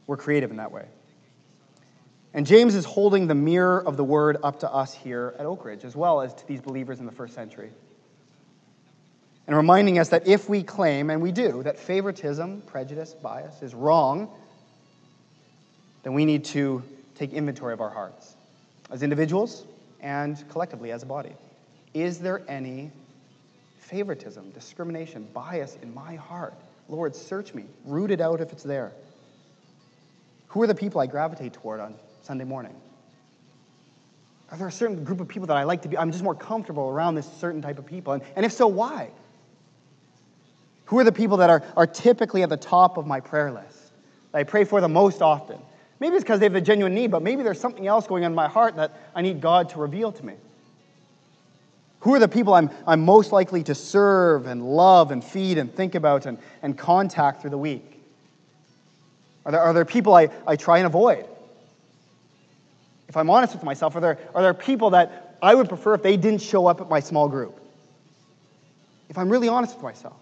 We're 0.08 0.18
creative 0.18 0.52
in 0.52 0.58
that 0.58 0.72
way. 0.72 0.86
And 2.34 2.46
James 2.46 2.76
is 2.76 2.86
holding 2.86 3.28
the 3.28 3.36
mirror 3.36 3.86
of 3.86 3.98
the 3.98 4.04
word 4.04 4.38
up 4.44 4.62
to 4.62 4.72
us 4.72 4.94
here 4.94 5.36
at 5.38 5.46
Oak 5.46 5.64
Ridge, 5.64 5.84
as 5.84 5.96
well 5.96 6.22
as 6.22 6.34
to 6.34 6.48
these 6.48 6.62
believers 6.62 7.00
in 7.00 7.06
the 7.06 7.12
first 7.12 7.34
century. 7.34 7.72
And 9.52 9.58
reminding 9.58 10.00
us 10.00 10.08
that 10.08 10.26
if 10.30 10.48
we 10.48 10.64
claim, 10.64 11.10
and 11.10 11.22
we 11.22 11.34
do, 11.34 11.62
that 11.64 11.78
favoritism, 11.78 12.62
prejudice, 12.68 13.14
bias 13.14 13.62
is 13.62 13.76
wrong, 13.76 14.30
then 16.04 16.14
we 16.14 16.24
need 16.24 16.46
to 16.46 16.82
take 17.16 17.34
inventory 17.34 17.74
of 17.74 17.82
our 17.82 17.90
hearts 17.90 18.38
as 18.92 19.04
individuals 19.04 19.66
and 20.00 20.42
collectively 20.48 20.94
as 20.94 21.04
a 21.04 21.06
body. 21.06 21.34
Is 21.94 22.20
there 22.20 22.44
any 22.48 22.92
favoritism, 23.78 24.52
discrimination, 24.52 25.28
bias 25.34 25.78
in 25.82 25.94
my 25.94 26.16
heart? 26.16 26.54
Lord, 26.88 27.14
search 27.14 27.54
me, 27.54 27.66
root 27.84 28.10
it 28.10 28.22
out 28.22 28.40
if 28.40 28.54
it's 28.54 28.64
there. 28.64 28.94
Who 30.48 30.62
are 30.62 30.68
the 30.68 30.76
people 30.76 31.02
I 31.02 31.08
gravitate 31.08 31.52
toward 31.52 31.82
on 31.82 31.96
Sunday 32.22 32.46
morning? 32.46 32.76
Are 34.50 34.58
there 34.58 34.70
a 34.70 34.72
certain 34.72 35.04
group 35.04 35.20
of 35.20 35.28
people 35.28 35.48
that 35.48 35.58
I 35.58 35.64
like 35.64 35.82
to 35.82 35.90
be? 35.90 35.98
I'm 35.98 36.14
just 36.14 36.24
more 36.24 36.36
comfortable 36.36 36.90
around 36.90 37.16
this 37.16 37.30
certain 37.42 37.62
type 37.62 37.80
of 37.80 37.86
people. 37.86 38.14
And, 38.14 38.24
and 38.38 38.46
if 38.46 38.54
so, 38.54 38.66
why? 38.68 39.10
Who 40.92 41.00
are 41.00 41.06
the 41.06 41.12
people 41.14 41.38
that 41.38 41.50
are, 41.50 41.64
are 41.78 41.88
typically 41.88 42.44
at 42.44 42.50
the 42.50 42.58
top 42.58 42.98
of 42.98 43.08
my 43.08 43.22
prayer 43.22 43.50
list? 43.50 43.94
I 44.34 44.44
pray 44.44 44.66
for 44.66 44.82
the 44.82 44.90
most 44.90 45.22
often? 45.22 45.58
Maybe 46.02 46.18
it's 46.18 46.24
because 46.26 46.42
they 46.42 46.48
have 46.48 46.56
a 46.56 46.60
genuine 46.60 46.94
need, 46.94 47.12
but 47.12 47.22
maybe 47.22 47.44
there's 47.44 47.62
something 47.62 47.88
else 47.88 48.08
going 48.08 48.26
on 48.26 48.32
in 48.32 48.36
my 48.36 48.50
heart 48.50 48.76
that 48.76 48.92
I 49.16 49.22
need 49.22 49.40
God 49.40 49.70
to 49.70 49.80
reveal 49.80 50.12
to 50.12 50.26
me. 50.26 50.34
Who 52.02 52.14
are 52.14 52.20
the 52.20 52.28
people 52.28 52.54
I'm, 52.54 52.70
I'm 52.86 53.06
most 53.06 53.32
likely 53.32 53.64
to 53.64 53.74
serve 53.74 54.48
and 54.48 54.66
love 54.66 55.12
and 55.12 55.24
feed 55.24 55.60
and 55.60 55.74
think 55.74 55.96
about 55.96 56.26
and, 56.26 56.38
and 56.62 56.78
contact 56.78 57.40
through 57.40 57.52
the 57.52 57.58
week? 57.58 58.04
Are 59.46 59.54
there, 59.54 59.62
are 59.62 59.72
there 59.72 59.86
people 59.86 60.14
I, 60.14 60.28
I 60.46 60.58
try 60.58 60.80
and 60.80 60.88
avoid? 60.88 61.26
if 63.08 63.16
I'm 63.16 63.30
honest 63.30 63.54
with 63.54 63.64
myself, 63.64 63.96
are 63.96 64.02
there, 64.02 64.20
are 64.36 64.42
there 64.42 64.54
people 64.54 64.90
that 64.90 65.38
I 65.42 65.56
would 65.56 65.70
prefer 65.70 65.94
if 65.94 66.04
they 66.04 66.18
didn't 66.18 66.42
show 66.42 66.68
up 66.68 66.82
at 66.82 66.90
my 66.90 67.00
small 67.00 67.30
group? 67.30 67.58
If 69.10 69.18
I'm 69.18 69.30
really 69.30 69.48
honest 69.48 69.76
with 69.76 69.84
myself, 69.84 70.18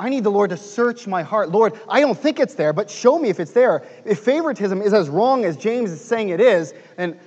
I 0.00 0.08
need 0.08 0.24
the 0.24 0.30
Lord 0.30 0.48
to 0.48 0.56
search 0.56 1.06
my 1.06 1.22
heart. 1.22 1.50
Lord, 1.50 1.78
I 1.86 2.00
don't 2.00 2.18
think 2.18 2.40
it's 2.40 2.54
there, 2.54 2.72
but 2.72 2.90
show 2.90 3.18
me 3.18 3.28
if 3.28 3.38
it's 3.38 3.52
there. 3.52 3.86
If 4.06 4.20
favoritism 4.20 4.80
is 4.80 4.94
as 4.94 5.10
wrong 5.10 5.44
as 5.44 5.58
James 5.58 5.90
is 5.90 6.00
saying 6.00 6.30
it 6.30 6.40
is, 6.40 6.72
and 6.96 7.18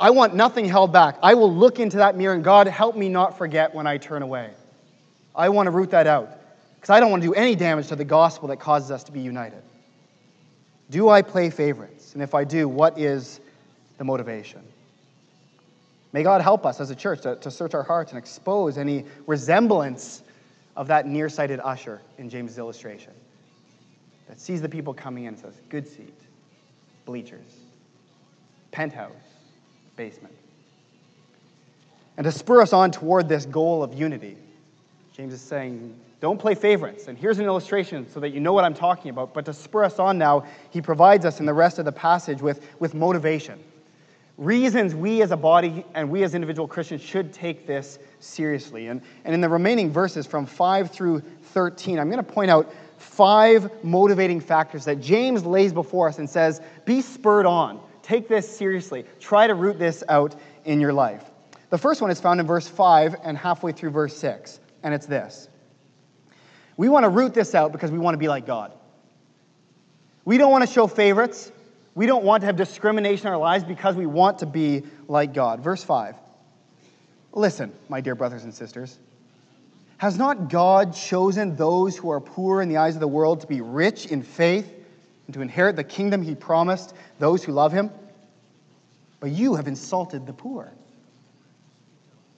I 0.00 0.10
want 0.10 0.34
nothing 0.34 0.64
held 0.64 0.92
back. 0.92 1.18
I 1.22 1.34
will 1.34 1.54
look 1.54 1.78
into 1.78 1.98
that 1.98 2.16
mirror, 2.16 2.34
and 2.34 2.42
God, 2.42 2.66
help 2.66 2.96
me 2.96 3.08
not 3.08 3.38
forget 3.38 3.72
when 3.72 3.86
I 3.86 3.98
turn 3.98 4.22
away. 4.22 4.50
I 5.36 5.50
want 5.50 5.68
to 5.68 5.70
root 5.70 5.90
that 5.92 6.08
out 6.08 6.40
because 6.74 6.90
I 6.90 6.98
don't 6.98 7.12
want 7.12 7.22
to 7.22 7.28
do 7.28 7.34
any 7.34 7.54
damage 7.54 7.86
to 7.88 7.96
the 7.96 8.04
gospel 8.04 8.48
that 8.48 8.56
causes 8.56 8.90
us 8.90 9.04
to 9.04 9.12
be 9.12 9.20
united. 9.20 9.62
Do 10.90 11.08
I 11.08 11.22
play 11.22 11.48
favorites? 11.48 12.14
And 12.14 12.22
if 12.24 12.34
I 12.34 12.42
do, 12.42 12.68
what 12.68 12.98
is 12.98 13.38
the 13.98 14.04
motivation. 14.04 14.62
May 16.12 16.24
God 16.24 16.42
help 16.42 16.66
us 16.66 16.80
as 16.80 16.90
a 16.90 16.96
church 16.96 17.20
to, 17.20 17.36
to 17.36 17.52
search 17.52 17.72
our 17.72 17.84
hearts 17.84 18.10
and 18.10 18.18
expose 18.18 18.78
any 18.78 19.04
resemblance 19.28 20.22
of 20.76 20.88
that 20.88 21.06
nearsighted 21.06 21.60
usher 21.62 22.00
in 22.18 22.28
James' 22.28 22.58
illustration 22.58 23.12
that 24.28 24.40
sees 24.40 24.60
the 24.60 24.68
people 24.68 24.92
coming 24.92 25.24
in 25.24 25.28
and 25.28 25.38
says, 25.38 25.54
Good 25.68 25.88
seat, 25.88 26.14
bleachers, 27.04 27.56
penthouse, 28.70 29.12
basement. 29.96 30.34
And 32.16 32.24
to 32.24 32.32
spur 32.32 32.62
us 32.62 32.72
on 32.72 32.90
toward 32.90 33.28
this 33.28 33.46
goal 33.46 33.82
of 33.82 33.94
unity, 33.94 34.36
James 35.12 35.34
is 35.34 35.40
saying, 35.40 35.98
don't 36.20 36.38
play 36.38 36.54
favorites. 36.54 37.08
And 37.08 37.18
here's 37.18 37.38
an 37.38 37.44
illustration 37.44 38.10
so 38.10 38.20
that 38.20 38.30
you 38.30 38.40
know 38.40 38.54
what 38.54 38.64
I'm 38.64 38.74
talking 38.74 39.10
about. 39.10 39.34
But 39.34 39.44
to 39.44 39.52
spur 39.52 39.84
us 39.84 39.98
on 39.98 40.16
now, 40.16 40.46
he 40.70 40.80
provides 40.80 41.26
us 41.26 41.40
in 41.40 41.46
the 41.46 41.52
rest 41.52 41.78
of 41.78 41.84
the 41.84 41.92
passage 41.92 42.40
with, 42.40 42.66
with 42.80 42.94
motivation 42.94 43.62
reasons 44.38 44.94
we 44.94 45.22
as 45.22 45.30
a 45.30 45.36
body 45.36 45.84
and 45.94 46.10
we 46.10 46.22
as 46.22 46.34
individual 46.34 46.68
Christians 46.68 47.02
should 47.02 47.32
take 47.32 47.66
this 47.66 47.98
seriously. 48.20 48.88
And, 48.88 49.00
and 49.24 49.34
in 49.34 49.40
the 49.40 49.48
remaining 49.48 49.90
verses 49.90 50.26
from 50.26 50.46
5 50.46 50.90
through 50.90 51.20
13, 51.20 51.98
I'm 51.98 52.10
going 52.10 52.24
to 52.24 52.32
point 52.32 52.50
out 52.50 52.72
five 52.98 53.70
motivating 53.84 54.40
factors 54.40 54.84
that 54.86 55.00
James 55.00 55.44
lays 55.44 55.72
before 55.72 56.08
us 56.08 56.18
and 56.18 56.28
says, 56.28 56.60
be 56.84 57.00
spurred 57.00 57.46
on. 57.46 57.80
Take 58.02 58.28
this 58.28 58.56
seriously. 58.56 59.04
Try 59.20 59.46
to 59.46 59.54
root 59.54 59.78
this 59.78 60.04
out 60.08 60.34
in 60.64 60.80
your 60.80 60.92
life. 60.92 61.24
The 61.70 61.78
first 61.78 62.00
one 62.00 62.10
is 62.10 62.20
found 62.20 62.40
in 62.40 62.46
verse 62.46 62.68
5 62.68 63.16
and 63.24 63.36
halfway 63.36 63.72
through 63.72 63.90
verse 63.90 64.16
6, 64.16 64.60
and 64.82 64.94
it's 64.94 65.06
this. 65.06 65.48
We 66.76 66.88
want 66.88 67.04
to 67.04 67.08
root 67.08 67.34
this 67.34 67.54
out 67.54 67.72
because 67.72 67.90
we 67.90 67.98
want 67.98 68.14
to 68.14 68.18
be 68.18 68.28
like 68.28 68.46
God. 68.46 68.72
We 70.24 70.38
don't 70.38 70.50
want 70.50 70.66
to 70.66 70.72
show 70.72 70.86
favorites. 70.86 71.50
We 71.96 72.04
don't 72.04 72.24
want 72.24 72.42
to 72.42 72.46
have 72.46 72.56
discrimination 72.56 73.26
in 73.26 73.32
our 73.32 73.38
lives 73.38 73.64
because 73.64 73.96
we 73.96 74.04
want 74.04 74.38
to 74.40 74.46
be 74.46 74.84
like 75.08 75.32
God. 75.32 75.60
Verse 75.60 75.82
5. 75.82 76.14
Listen, 77.32 77.72
my 77.88 78.02
dear 78.02 78.14
brothers 78.14 78.44
and 78.44 78.54
sisters. 78.54 78.98
Has 79.96 80.18
not 80.18 80.50
God 80.50 80.94
chosen 80.94 81.56
those 81.56 81.96
who 81.96 82.10
are 82.10 82.20
poor 82.20 82.60
in 82.60 82.68
the 82.68 82.76
eyes 82.76 82.96
of 82.96 83.00
the 83.00 83.08
world 83.08 83.40
to 83.40 83.46
be 83.46 83.62
rich 83.62 84.06
in 84.06 84.22
faith 84.22 84.70
and 85.26 85.34
to 85.34 85.40
inherit 85.40 85.74
the 85.74 85.84
kingdom 85.84 86.20
he 86.20 86.34
promised 86.34 86.94
those 87.18 87.42
who 87.42 87.52
love 87.52 87.72
him? 87.72 87.90
But 89.18 89.30
you 89.30 89.54
have 89.54 89.66
insulted 89.66 90.26
the 90.26 90.34
poor. 90.34 90.70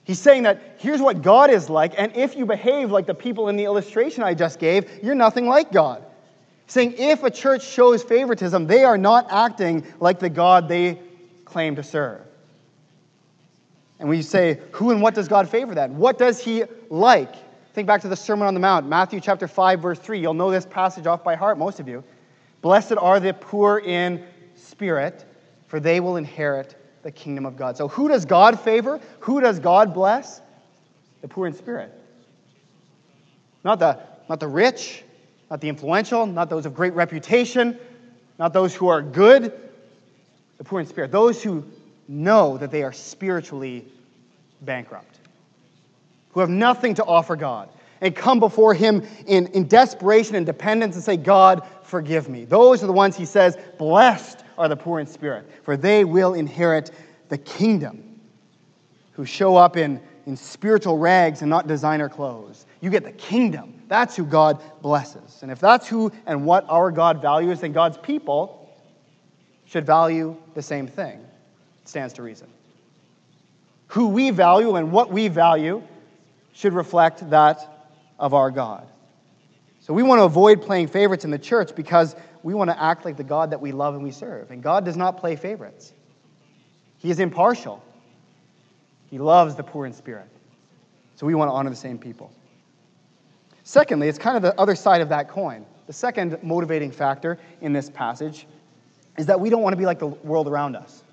He's 0.05 0.19
saying 0.19 0.43
that 0.43 0.77
here's 0.77 1.01
what 1.01 1.21
God 1.21 1.49
is 1.49 1.69
like, 1.69 1.93
and 1.97 2.15
if 2.15 2.37
you 2.37 2.45
behave 2.45 2.91
like 2.91 3.05
the 3.05 3.13
people 3.13 3.49
in 3.49 3.57
the 3.57 3.65
illustration 3.65 4.23
I 4.23 4.35
just 4.35 4.57
gave, 4.57 4.89
you're 5.03 5.15
nothing 5.15 5.47
like 5.47 5.73
God 5.73 6.05
saying 6.69 6.95
if 6.97 7.23
a 7.23 7.31
church 7.31 7.67
shows 7.67 8.03
favoritism, 8.03 8.67
they 8.67 8.83
are 8.83 8.97
not 8.97 9.27
acting 9.29 9.85
like 9.99 10.19
the 10.19 10.29
God 10.29 10.67
they 10.67 10.99
claim 11.45 11.75
to 11.75 11.83
serve. 11.83 12.21
And 13.99 14.07
we 14.07 14.21
say, 14.21 14.59
who 14.71 14.91
and 14.91 15.01
what 15.01 15.13
does 15.13 15.27
God 15.27 15.49
favor 15.49 15.75
then? 15.75 15.97
What 15.97 16.17
does 16.17 16.39
he 16.39 16.63
like? 16.89 17.33
Think 17.73 17.87
back 17.87 18.01
to 18.01 18.07
the 18.07 18.15
Sermon 18.15 18.47
on 18.47 18.53
the 18.53 18.59
Mount, 18.59 18.87
Matthew 18.87 19.19
chapter 19.19 19.47
5, 19.47 19.81
verse 19.81 19.99
3. 19.99 20.19
You'll 20.19 20.33
know 20.33 20.51
this 20.51 20.65
passage 20.65 21.05
off 21.05 21.23
by 21.23 21.35
heart, 21.35 21.57
most 21.57 21.79
of 21.79 21.87
you. 21.87 22.03
Blessed 22.61 22.93
are 22.93 23.19
the 23.19 23.33
poor 23.33 23.79
in 23.79 24.23
spirit, 24.55 25.25
for 25.67 25.79
they 25.79 25.99
will 25.99 26.17
inherit 26.17 26.75
the 27.03 27.11
kingdom 27.11 27.45
of 27.45 27.57
God. 27.57 27.77
So, 27.77 27.87
who 27.87 28.07
does 28.07 28.25
God 28.25 28.59
favor? 28.59 28.99
Who 29.21 29.39
does 29.39 29.59
God 29.59 29.93
bless? 29.93 30.41
The 31.21 31.27
poor 31.27 31.47
in 31.47 31.53
spirit. 31.53 31.93
Not 33.63 33.79
the, 33.79 33.99
not 34.27 34.39
the 34.39 34.47
rich, 34.47 35.03
not 35.49 35.61
the 35.61 35.69
influential, 35.69 36.25
not 36.25 36.49
those 36.49 36.65
of 36.65 36.73
great 36.73 36.93
reputation, 36.93 37.77
not 38.37 38.53
those 38.53 38.73
who 38.73 38.87
are 38.87 39.01
good, 39.01 39.51
the 40.57 40.63
poor 40.63 40.79
in 40.79 40.85
spirit, 40.85 41.11
those 41.11 41.41
who 41.41 41.65
know 42.07 42.57
that 42.57 42.71
they 42.71 42.83
are 42.83 42.93
spiritually 42.93 43.85
bankrupt, 44.61 45.19
who 46.31 46.39
have 46.39 46.49
nothing 46.49 46.95
to 46.95 47.05
offer 47.05 47.35
God, 47.35 47.69
and 48.01 48.15
come 48.15 48.39
before 48.39 48.73
Him 48.73 49.05
in, 49.27 49.47
in 49.47 49.67
desperation 49.67 50.35
and 50.35 50.45
dependence 50.45 50.95
and 50.95 51.03
say, 51.03 51.17
God, 51.17 51.67
forgive 51.83 52.29
me. 52.29 52.45
Those 52.45 52.83
are 52.83 52.87
the 52.87 52.93
ones 52.93 53.15
He 53.15 53.25
says, 53.25 53.57
blessed 53.77 54.43
are 54.57 54.67
the 54.67 54.75
poor 54.75 54.99
in 54.99 55.07
spirit, 55.07 55.49
for 55.63 55.75
they 55.75 56.03
will 56.03 56.33
inherit 56.33 56.91
the 57.29 57.37
kingdom, 57.37 58.19
who 59.13 59.25
show 59.25 59.55
up 59.55 59.77
in, 59.77 60.01
in 60.29 60.37
spiritual 60.37 60.97
rags 60.97 61.41
and 61.41 61.49
not 61.49 61.67
designer 61.67 62.07
clothes. 62.07 62.65
You 62.79 62.89
get 62.89 63.03
the 63.03 63.11
kingdom 63.11 63.79
that's 63.89 64.15
who 64.15 64.23
God 64.23 64.61
blesses. 64.83 65.39
And 65.41 65.51
if 65.51 65.59
that's 65.59 65.87
who 65.87 66.11
and 66.27 66.45
what 66.45 66.63
our 66.69 66.91
God 66.91 67.21
values, 67.21 67.61
then 67.61 67.73
God's 67.73 67.97
people 67.97 68.71
should 69.65 69.85
value 69.85 70.37
the 70.53 70.61
same 70.61 70.87
thing. 70.87 71.19
It 71.81 71.89
stands 71.89 72.13
to 72.13 72.21
reason. 72.21 72.47
Who 73.87 74.09
we 74.09 74.29
value 74.29 74.75
and 74.75 74.91
what 74.91 75.11
we 75.11 75.27
value 75.27 75.81
should 76.53 76.73
reflect 76.73 77.27
that 77.31 77.89
of 78.19 78.35
our 78.35 78.51
God. 78.51 78.87
So 79.81 79.91
we 79.91 80.03
want 80.03 80.19
to 80.19 80.23
avoid 80.23 80.61
playing 80.61 80.87
favorites 80.87 81.25
in 81.25 81.31
the 81.31 81.39
church 81.39 81.75
because 81.75 82.15
we 82.43 82.53
want 82.53 82.69
to 82.69 82.79
act 82.79 83.05
like 83.05 83.17
the 83.17 83.23
God 83.23 83.49
that 83.49 83.59
we 83.59 83.71
love 83.71 83.95
and 83.95 84.03
we 84.03 84.11
serve. 84.11 84.51
And 84.51 84.61
God 84.61 84.85
does 84.85 84.97
not 84.97 85.17
play 85.17 85.35
favorites, 85.35 85.93
He 86.99 87.09
is 87.09 87.19
impartial. 87.19 87.83
He 89.09 89.17
loves 89.17 89.55
the 89.55 89.63
poor 89.63 89.85
in 89.85 89.93
spirit. 89.93 90.27
So 91.15 91.25
we 91.25 91.35
want 91.35 91.49
to 91.49 91.53
honor 91.53 91.69
the 91.69 91.75
same 91.75 91.97
people. 91.97 92.31
Secondly, 93.63 94.07
it's 94.07 94.17
kind 94.17 94.37
of 94.37 94.41
the 94.41 94.59
other 94.59 94.75
side 94.75 95.01
of 95.01 95.09
that 95.09 95.27
coin. 95.29 95.65
The 95.87 95.93
second 95.93 96.37
motivating 96.43 96.91
factor 96.91 97.37
in 97.61 97.73
this 97.73 97.89
passage 97.89 98.47
is 99.17 99.25
that 99.25 99.39
we 99.39 99.49
don't 99.49 99.61
want 99.61 99.73
to 99.73 99.77
be 99.77 99.85
like 99.85 99.99
the 99.99 100.07
world 100.07 100.47
around 100.47 100.75
us. 100.75 101.03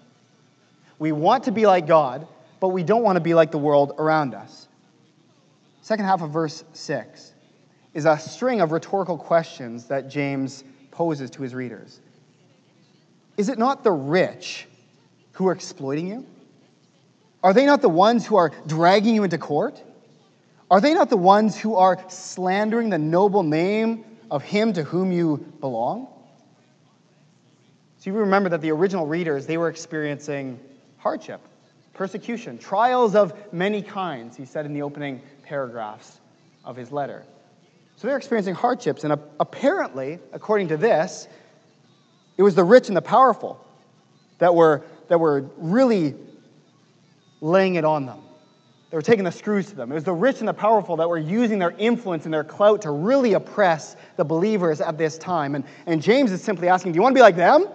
We 0.99 1.13
want 1.13 1.45
to 1.45 1.53
be 1.53 1.67
like 1.67 1.87
God, 1.87 2.27
but 2.61 2.69
we 2.69 2.83
don't 2.83 3.03
want 3.03 3.17
to 3.17 3.21
be 3.21 3.35
like 3.35 3.51
the 3.51 3.59
world 3.59 3.95
around 3.99 4.35
us. 4.35 4.69
Second 5.83 6.05
half 6.05 6.23
of 6.23 6.31
verse 6.31 6.65
6 6.73 7.33
is 7.95 8.05
a 8.05 8.19
string 8.19 8.61
of 8.61 8.73
rhetorical 8.73 9.17
questions 9.17 9.87
that 9.87 10.09
James 10.09 10.65
poses 10.91 11.31
to 11.31 11.43
his 11.43 11.55
readers. 11.55 12.01
Is 13.37 13.49
it 13.49 13.59
not 13.59 13.85
the 13.85 13.93
rich 13.93 14.67
who 15.33 15.47
are 15.49 15.53
exploiting 15.53 16.07
you? 16.09 16.27
Are 17.47 17.53
they 17.53 17.65
not 17.65 17.81
the 17.81 17.89
ones 17.89 18.27
who 18.27 18.35
are 18.35 18.51
dragging 18.67 19.15
you 19.15 19.23
into 19.23 19.39
court? 19.39 19.81
Are 20.69 20.81
they 20.81 20.95
not 20.95 21.11
the 21.11 21.17
ones 21.17 21.57
who 21.57 21.77
are 21.77 21.97
slandering 22.09 22.91
the 22.91 22.99
noble 22.99 23.45
name 23.45 24.05
of 24.33 24.43
him 24.43 24.73
to 24.73 24.83
whom 24.83 25.13
you 25.13 25.37
belong? 25.61 26.09
So 27.99 28.11
you 28.11 28.17
remember 28.17 28.49
that 28.49 28.63
the 28.63 28.73
original 28.73 29.07
readers, 29.07 29.47
they 29.47 29.59
were 29.59 29.69
experiencing 29.69 30.59
hardship, 30.99 31.41
persecution, 31.95 32.59
trials 32.59 33.15
of 33.15 33.33
many 33.53 33.81
kinds, 33.81 34.37
he 34.37 34.45
said 34.45 34.67
in 34.67 34.75
the 34.75 34.83
opening 34.83 35.23
paragraphs 35.45 36.19
of 36.65 36.75
his 36.75 36.91
letter. 36.91 37.23
So 37.95 38.09
they're 38.09 38.17
experiencing 38.17 38.57
hardships, 38.57 39.05
and 39.05 39.13
apparently, 39.39 40.19
according 40.33 40.67
to 40.67 40.77
this, 40.77 41.29
it 42.39 42.43
was 42.43 42.57
the 42.57 42.65
rich 42.65 42.89
and 42.89 42.97
the 42.97 43.03
powerful 43.03 43.65
that 44.39 44.53
were, 44.53 44.83
that 45.07 45.21
were 45.21 45.49
really 45.59 46.17
laying 47.41 47.77
it 47.77 47.85
on 47.85 48.07
them. 48.07 48.21
They 48.91 48.97
were 48.97 49.03
taking 49.03 49.25
the 49.25 49.33
screws 49.33 49.67
to 49.67 49.75
them. 49.75 49.91
It 49.91 49.95
was 49.95 50.05
the 50.05 50.13
rich 50.13 50.39
and 50.39 50.49
the 50.49 50.55
powerful 50.55 50.97
that 50.97 51.09
were 51.09 51.19
using 51.19 51.59
their 51.59 51.73
influence 51.73 52.25
and 52.25 52.33
their 52.33 52.45
clout 52.45 52.83
to 52.83 52.91
really 52.91 53.33
oppress 53.33 53.97
the 54.17 54.25
believers 54.25 54.81
at 54.81 54.97
this 54.97 55.19
time. 55.19 55.55
And, 55.55 55.65
and 55.87 56.01
James 56.01 56.31
is 56.31 56.43
simply 56.43 56.69
asking, 56.69 56.93
Do 56.93 56.97
you 56.97 57.03
want 57.03 57.15
to 57.15 57.19
be 57.19 57.23
like 57.23 57.37
them? 57.37 57.67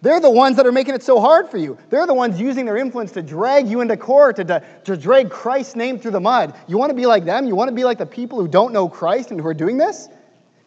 They're 0.00 0.18
the 0.18 0.30
ones 0.30 0.56
that 0.56 0.66
are 0.66 0.72
making 0.72 0.94
it 0.94 1.02
so 1.04 1.20
hard 1.20 1.48
for 1.48 1.58
you. 1.58 1.78
They're 1.88 2.08
the 2.08 2.14
ones 2.14 2.40
using 2.40 2.64
their 2.64 2.76
influence 2.76 3.12
to 3.12 3.22
drag 3.22 3.68
you 3.68 3.82
into 3.82 3.96
court, 3.96 4.36
to, 4.36 4.44
to, 4.44 4.62
to 4.84 4.96
drag 4.96 5.30
Christ's 5.30 5.76
name 5.76 5.98
through 5.98 6.10
the 6.10 6.20
mud. 6.20 6.56
You 6.66 6.76
want 6.76 6.90
to 6.90 6.96
be 6.96 7.06
like 7.06 7.24
them? 7.24 7.46
You 7.46 7.54
want 7.54 7.68
to 7.68 7.74
be 7.74 7.84
like 7.84 7.98
the 7.98 8.06
people 8.06 8.40
who 8.40 8.48
don't 8.48 8.72
know 8.72 8.88
Christ 8.88 9.30
and 9.30 9.40
who 9.40 9.46
are 9.46 9.54
doing 9.54 9.78
this? 9.78 10.08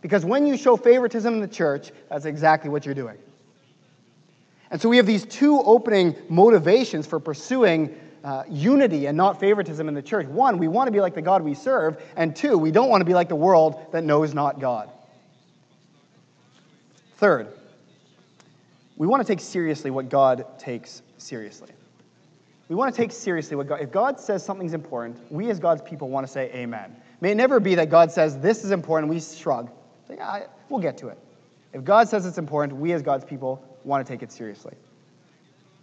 Because 0.02 0.24
when 0.24 0.48
you 0.48 0.56
show 0.56 0.78
favoritism 0.78 1.34
in 1.34 1.42
the 1.42 1.48
church, 1.48 1.92
that's 2.10 2.26
exactly 2.26 2.70
what 2.70 2.86
you're 2.86 2.96
doing. 2.96 3.18
And 4.72 4.82
so 4.82 4.90
we 4.90 4.98
have 4.98 5.06
these 5.06 5.26
two 5.26 5.62
opening 5.62 6.16
motivations 6.30 7.06
for 7.06 7.20
pursuing 7.20 7.96
uh, 8.24 8.44
unity 8.50 9.06
and 9.06 9.16
not 9.16 9.40
favoritism 9.40 9.88
in 9.88 9.94
the 9.94 10.02
church. 10.02 10.26
One, 10.28 10.58
we 10.58 10.68
want 10.68 10.88
to 10.88 10.92
be 10.92 11.00
like 11.00 11.14
the 11.14 11.22
God 11.22 11.44
we 11.44 11.54
serve. 11.54 12.02
And 12.16 12.36
two, 12.36 12.58
we 12.58 12.72
don't 12.72 12.90
want 12.90 13.02
to 13.02 13.06
be 13.06 13.14
like 13.14 13.30
the 13.30 13.36
world 13.36 13.80
that 13.92 14.04
knows 14.04 14.34
not 14.34 14.60
God. 14.60 14.90
Third, 17.18 17.48
we 18.98 19.08
want 19.08 19.26
to 19.26 19.28
take 19.28 19.40
seriously 19.40 19.92
what 19.92 20.10
God 20.10 20.46
takes 20.58 21.02
seriously. 21.18 21.70
We 22.68 22.76
want 22.76 22.94
to 22.94 23.00
take 23.00 23.12
seriously 23.12 23.56
what 23.56 23.68
God, 23.68 23.82
if 23.82 23.92
God 23.92 24.20
says 24.20 24.44
something's 24.44 24.74
important, 24.74 25.32
we 25.32 25.52
as 25.52 25.60
God's 25.60 25.84
people 25.84 26.10
want 26.10 26.26
to 26.26 26.32
say 26.32 26.52
amen. 26.52 26.96
May 27.22 27.32
it 27.32 27.36
never 27.36 27.60
be 27.60 27.76
that 27.76 27.90
God 27.90 28.12
says 28.12 28.40
this 28.40 28.64
is 28.64 28.72
important, 28.72 29.12
we 29.12 29.20
shrug. 29.20 29.70
Say, 30.08 30.18
ah, 30.20 30.42
we'll 30.70 30.82
get 30.82 30.98
to 30.98 31.10
it. 31.10 31.20
If 31.74 31.84
God 31.84 32.10
says 32.10 32.26
it's 32.26 32.38
important, 32.38 32.80
we 32.80 32.92
as 32.94 33.02
God's 33.02 33.24
people 33.24 33.64
want 33.86 34.06
to 34.06 34.12
take 34.12 34.24
it 34.24 34.32
seriously. 34.32 34.74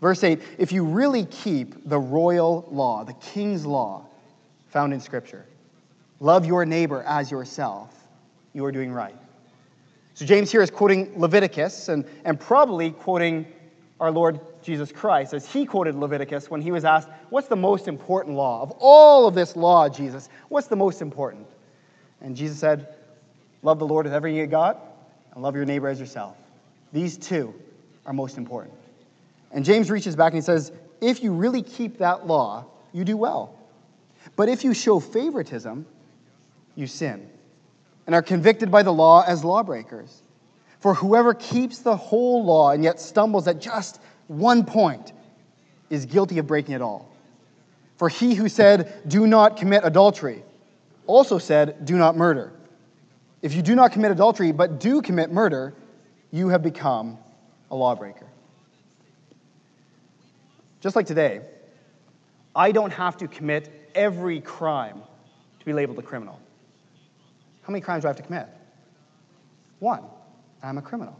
Verse 0.00 0.22
8 0.24 0.40
if 0.58 0.72
you 0.72 0.84
really 0.84 1.24
keep 1.26 1.88
the 1.88 1.98
royal 1.98 2.66
law, 2.70 3.04
the 3.04 3.14
king's 3.14 3.64
law 3.64 4.04
found 4.68 4.92
in 4.92 5.00
Scripture, 5.00 5.46
love 6.20 6.44
your 6.44 6.66
neighbor 6.66 7.02
as 7.06 7.30
yourself, 7.30 7.94
you 8.52 8.64
are 8.64 8.72
doing 8.72 8.92
right. 8.92 9.14
So 10.14 10.26
James 10.26 10.50
here 10.50 10.60
is 10.60 10.70
quoting 10.70 11.18
Leviticus 11.18 11.88
and, 11.88 12.04
and 12.24 12.38
probably 12.38 12.90
quoting 12.90 13.46
our 13.98 14.10
Lord 14.10 14.40
Jesus 14.62 14.92
Christ 14.92 15.32
as 15.32 15.50
he 15.50 15.64
quoted 15.64 15.94
Leviticus 15.94 16.50
when 16.50 16.60
he 16.60 16.70
was 16.70 16.84
asked, 16.84 17.08
What's 17.30 17.48
the 17.48 17.56
most 17.56 17.88
important 17.88 18.36
law? 18.36 18.62
Of 18.62 18.72
all 18.78 19.26
of 19.26 19.34
this 19.34 19.56
law, 19.56 19.88
Jesus, 19.88 20.28
what's 20.48 20.66
the 20.66 20.76
most 20.76 21.00
important? 21.00 21.46
And 22.20 22.36
Jesus 22.36 22.58
said, 22.58 22.88
Love 23.62 23.78
the 23.78 23.86
Lord 23.86 24.06
with 24.06 24.12
everything 24.12 24.38
you 24.38 24.46
got 24.46 24.80
and 25.32 25.42
love 25.42 25.54
your 25.54 25.64
neighbor 25.64 25.88
as 25.88 26.00
yourself. 26.00 26.36
These 26.92 27.16
two 27.16 27.54
are 28.06 28.12
most 28.12 28.38
important. 28.38 28.74
And 29.52 29.64
James 29.64 29.90
reaches 29.90 30.16
back 30.16 30.32
and 30.32 30.42
he 30.42 30.44
says, 30.44 30.72
If 31.00 31.22
you 31.22 31.32
really 31.32 31.62
keep 31.62 31.98
that 31.98 32.26
law, 32.26 32.66
you 32.92 33.04
do 33.04 33.16
well. 33.16 33.54
But 34.36 34.48
if 34.48 34.64
you 34.64 34.74
show 34.74 35.00
favoritism, 35.00 35.86
you 36.74 36.86
sin 36.86 37.28
and 38.06 38.14
are 38.14 38.22
convicted 38.22 38.70
by 38.70 38.82
the 38.82 38.92
law 38.92 39.22
as 39.26 39.44
lawbreakers. 39.44 40.22
For 40.80 40.94
whoever 40.94 41.34
keeps 41.34 41.78
the 41.78 41.96
whole 41.96 42.44
law 42.44 42.70
and 42.70 42.82
yet 42.82 43.00
stumbles 43.00 43.46
at 43.46 43.60
just 43.60 44.00
one 44.26 44.64
point 44.64 45.12
is 45.90 46.06
guilty 46.06 46.38
of 46.38 46.46
breaking 46.46 46.74
it 46.74 46.82
all. 46.82 47.08
For 47.96 48.08
he 48.08 48.34
who 48.34 48.48
said, 48.48 49.02
Do 49.06 49.26
not 49.26 49.56
commit 49.56 49.82
adultery, 49.84 50.42
also 51.06 51.38
said, 51.38 51.84
Do 51.84 51.96
not 51.96 52.16
murder. 52.16 52.52
If 53.42 53.54
you 53.54 53.62
do 53.62 53.74
not 53.74 53.92
commit 53.92 54.10
adultery, 54.10 54.52
but 54.52 54.80
do 54.80 55.02
commit 55.02 55.30
murder, 55.30 55.74
you 56.30 56.48
have 56.48 56.62
become 56.62 57.18
a 57.72 57.74
lawbreaker. 57.74 58.28
Just 60.80 60.94
like 60.94 61.06
today, 61.06 61.40
I 62.54 62.70
don't 62.70 62.92
have 62.92 63.16
to 63.16 63.26
commit 63.26 63.90
every 63.94 64.40
crime 64.40 65.02
to 65.58 65.64
be 65.64 65.72
labeled 65.72 65.98
a 65.98 66.02
criminal. 66.02 66.38
How 67.62 67.72
many 67.72 67.80
crimes 67.80 68.02
do 68.02 68.08
I 68.08 68.10
have 68.10 68.16
to 68.18 68.22
commit? 68.22 68.46
One. 69.80 70.04
I'm 70.62 70.78
a 70.78 70.82
criminal. 70.82 71.18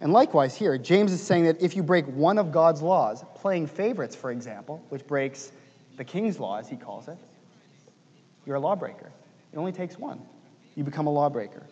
And 0.00 0.12
likewise, 0.12 0.54
here, 0.54 0.78
James 0.78 1.10
is 1.10 1.22
saying 1.22 1.44
that 1.44 1.60
if 1.60 1.74
you 1.74 1.82
break 1.82 2.06
one 2.06 2.38
of 2.38 2.52
God's 2.52 2.82
laws, 2.82 3.24
playing 3.34 3.66
favorites, 3.66 4.14
for 4.14 4.30
example, 4.30 4.84
which 4.90 5.06
breaks 5.06 5.50
the 5.96 6.04
king's 6.04 6.38
law, 6.38 6.58
as 6.58 6.68
he 6.68 6.76
calls 6.76 7.08
it, 7.08 7.16
you're 8.46 8.56
a 8.56 8.60
lawbreaker. 8.60 9.10
It 9.52 9.58
only 9.58 9.72
takes 9.72 9.98
one. 9.98 10.20
You 10.76 10.84
become 10.84 11.06
a 11.06 11.10
lawbreaker. 11.10 11.62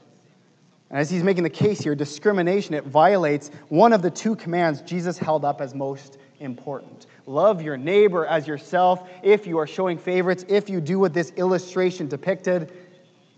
And 0.93 1.01
as 1.01 1.09
he's 1.09 1.23
making 1.23 1.43
the 1.43 1.51
case 1.51 1.81
here, 1.81 1.95
discrimination, 1.95 2.75
it 2.75 2.85
violates 2.85 3.51
one 3.71 3.95
of 3.95 4.03
the 4.03 4.11
two 4.11 4.37
commands 4.37 4.83
Jesus 4.83 5.17
held 5.17 5.43
up 5.43 5.63
as 5.63 5.75
most 5.75 6.19
important. 6.39 7.07
Love 7.25 7.63
your 7.63 7.79
neighbor 7.79 8.27
as 8.27 8.47
yourself. 8.47 9.09
If 9.23 9.47
you 9.47 9.57
are 9.59 9.67
showing 9.67 9.97
favorites, 9.97 10.45
if 10.49 10.69
you 10.69 10.83
do 10.83 10.99
what 10.99 11.15
this 11.15 11.33
illustration 11.37 12.09
depicted, 12.09 12.73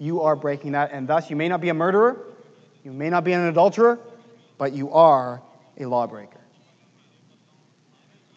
you 0.01 0.21
are 0.23 0.35
breaking 0.35 0.73
that. 0.73 0.91
And 0.91 1.07
thus, 1.07 1.31
you 1.31 1.37
may 1.37 1.49
not 1.49 1.61
be 1.61 1.69
a 1.69 1.75
murderer, 1.75 2.35
you 2.83 2.93
may 2.93 3.09
not 3.09 3.23
be 3.23 3.33
an 3.33 3.47
adulterer, 3.47 4.01
but 4.59 4.73
you 4.73 4.91
are 4.91 5.41
a 5.79 5.87
lawbreaker. 5.87 6.41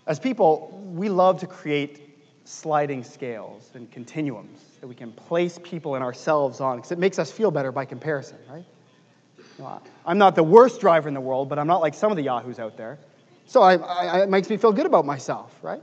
As 0.05 0.19
people, 0.19 0.79
we 0.93 1.09
love 1.09 1.39
to 1.39 1.47
create 1.47 2.19
sliding 2.43 3.03
scales 3.03 3.71
and 3.73 3.91
continuums 3.91 4.61
that 4.79 4.87
we 4.87 4.93
can 4.93 5.11
place 5.11 5.59
people 5.63 5.95
and 5.95 6.03
ourselves 6.03 6.61
on 6.61 6.77
because 6.77 6.91
it 6.91 6.99
makes 6.99 7.17
us 7.17 7.31
feel 7.31 7.49
better 7.49 7.71
by 7.71 7.83
comparison, 7.83 8.37
right? 8.47 8.63
I'm 10.05 10.17
not 10.17 10.35
the 10.35 10.43
worst 10.43 10.79
driver 10.81 11.07
in 11.07 11.13
the 11.13 11.21
world, 11.21 11.49
but 11.49 11.59
I'm 11.59 11.67
not 11.67 11.81
like 11.81 11.93
some 11.93 12.11
of 12.11 12.17
the 12.17 12.23
yahoos 12.23 12.59
out 12.59 12.77
there. 12.77 12.99
So 13.45 13.61
I, 13.61 13.75
I, 13.75 14.23
it 14.23 14.29
makes 14.29 14.49
me 14.49 14.57
feel 14.57 14.73
good 14.73 14.85
about 14.85 15.05
myself, 15.05 15.53
right? 15.61 15.81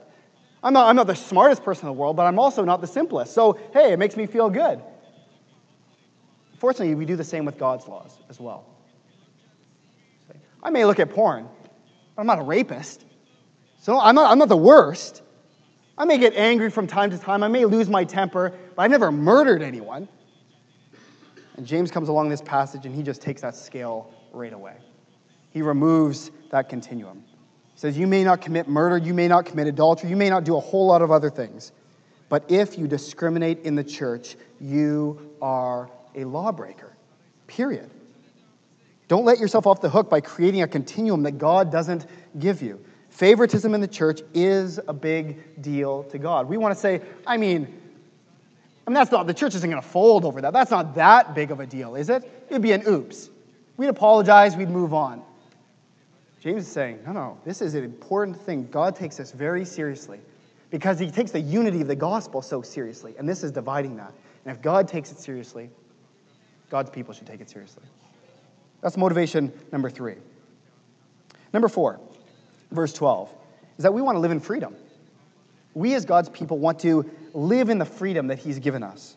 I'm 0.62 0.72
not, 0.72 0.88
I'm 0.88 0.96
not 0.96 1.06
the 1.06 1.14
smartest 1.14 1.62
person 1.64 1.86
in 1.88 1.94
the 1.94 1.98
world, 1.98 2.16
but 2.16 2.24
I'm 2.26 2.38
also 2.38 2.64
not 2.64 2.80
the 2.80 2.86
simplest. 2.86 3.34
So, 3.34 3.58
hey, 3.72 3.92
it 3.92 3.98
makes 3.98 4.16
me 4.16 4.26
feel 4.26 4.48
good. 4.48 4.80
Fortunately, 6.58 6.94
we 6.94 7.04
do 7.04 7.16
the 7.16 7.24
same 7.24 7.44
with 7.44 7.58
God's 7.58 7.86
laws 7.86 8.16
as 8.30 8.40
well. 8.40 8.64
I 10.62 10.70
may 10.70 10.84
look 10.86 10.98
at 11.00 11.10
porn, 11.10 11.46
but 12.14 12.22
I'm 12.22 12.26
not 12.26 12.38
a 12.38 12.42
rapist. 12.42 13.04
So 13.80 13.98
I'm 13.98 14.14
not, 14.14 14.30
I'm 14.30 14.38
not 14.38 14.48
the 14.48 14.56
worst. 14.56 15.22
I 15.98 16.06
may 16.06 16.16
get 16.16 16.34
angry 16.34 16.70
from 16.70 16.86
time 16.86 17.10
to 17.10 17.18
time. 17.18 17.42
I 17.42 17.48
may 17.48 17.66
lose 17.66 17.88
my 17.88 18.04
temper, 18.04 18.52
but 18.74 18.82
I've 18.82 18.90
never 18.90 19.12
murdered 19.12 19.62
anyone. 19.62 20.08
And 21.56 21.66
James 21.66 21.90
comes 21.90 22.08
along 22.08 22.28
this 22.28 22.42
passage 22.42 22.86
and 22.86 22.94
he 22.94 23.02
just 23.02 23.22
takes 23.22 23.42
that 23.42 23.54
scale 23.54 24.12
right 24.32 24.52
away. 24.52 24.74
He 25.50 25.62
removes 25.62 26.30
that 26.50 26.68
continuum. 26.68 27.22
He 27.74 27.80
says, 27.80 27.96
You 27.96 28.06
may 28.06 28.24
not 28.24 28.40
commit 28.40 28.68
murder, 28.68 28.98
you 28.98 29.14
may 29.14 29.28
not 29.28 29.46
commit 29.46 29.66
adultery, 29.66 30.10
you 30.10 30.16
may 30.16 30.30
not 30.30 30.44
do 30.44 30.56
a 30.56 30.60
whole 30.60 30.86
lot 30.86 31.02
of 31.02 31.10
other 31.10 31.30
things. 31.30 31.72
But 32.28 32.50
if 32.50 32.76
you 32.78 32.88
discriminate 32.88 33.60
in 33.60 33.76
the 33.76 33.84
church, 33.84 34.36
you 34.60 35.30
are 35.40 35.90
a 36.14 36.24
lawbreaker. 36.24 36.96
Period. 37.46 37.90
Don't 39.06 39.24
let 39.24 39.38
yourself 39.38 39.66
off 39.66 39.80
the 39.80 39.90
hook 39.90 40.08
by 40.08 40.20
creating 40.20 40.62
a 40.62 40.68
continuum 40.68 41.22
that 41.24 41.38
God 41.38 41.70
doesn't 41.70 42.06
give 42.38 42.62
you. 42.62 42.84
Favoritism 43.10 43.74
in 43.74 43.80
the 43.80 43.86
church 43.86 44.22
is 44.32 44.80
a 44.88 44.92
big 44.92 45.62
deal 45.62 46.02
to 46.04 46.18
God. 46.18 46.48
We 46.48 46.56
want 46.56 46.74
to 46.74 46.80
say, 46.80 47.00
I 47.26 47.36
mean, 47.36 47.80
I 48.86 48.90
mean, 48.90 48.94
that's 48.94 49.10
not, 49.10 49.26
the 49.26 49.34
church 49.34 49.54
isn't 49.54 49.70
going 49.70 49.82
to 49.82 49.88
fold 49.88 50.24
over 50.24 50.40
that. 50.42 50.52
That's 50.52 50.70
not 50.70 50.94
that 50.96 51.34
big 51.34 51.50
of 51.50 51.60
a 51.60 51.66
deal, 51.66 51.94
is 51.94 52.10
it? 52.10 52.30
It'd 52.50 52.62
be 52.62 52.72
an 52.72 52.82
oops. 52.86 53.30
We'd 53.76 53.88
apologize, 53.88 54.56
we'd 54.56 54.68
move 54.68 54.92
on. 54.92 55.22
James 56.40 56.66
is 56.66 56.72
saying, 56.72 56.98
no, 57.06 57.12
no, 57.12 57.38
this 57.46 57.62
is 57.62 57.74
an 57.74 57.84
important 57.84 58.38
thing. 58.38 58.68
God 58.70 58.94
takes 58.94 59.16
this 59.16 59.32
very 59.32 59.64
seriously 59.64 60.20
because 60.70 60.98
he 60.98 61.10
takes 61.10 61.30
the 61.30 61.40
unity 61.40 61.80
of 61.80 61.88
the 61.88 61.96
gospel 61.96 62.42
so 62.42 62.60
seriously, 62.60 63.14
and 63.18 63.26
this 63.26 63.42
is 63.42 63.50
dividing 63.50 63.96
that. 63.96 64.12
And 64.44 64.54
if 64.54 64.60
God 64.60 64.86
takes 64.86 65.10
it 65.10 65.18
seriously, 65.18 65.70
God's 66.70 66.90
people 66.90 67.14
should 67.14 67.26
take 67.26 67.40
it 67.40 67.48
seriously. 67.48 67.84
That's 68.82 68.98
motivation 68.98 69.50
number 69.72 69.88
three. 69.88 70.16
Number 71.54 71.68
four, 71.68 71.98
verse 72.70 72.92
12, 72.92 73.30
is 73.78 73.82
that 73.84 73.94
we 73.94 74.02
want 74.02 74.16
to 74.16 74.20
live 74.20 74.30
in 74.32 74.40
freedom. 74.40 74.76
We, 75.72 75.94
as 75.94 76.04
God's 76.04 76.28
people, 76.28 76.58
want 76.58 76.80
to 76.80 77.10
live 77.34 77.68
in 77.68 77.78
the 77.78 77.84
freedom 77.84 78.28
that 78.28 78.38
He's 78.38 78.58
given 78.58 78.82
us. 78.82 79.16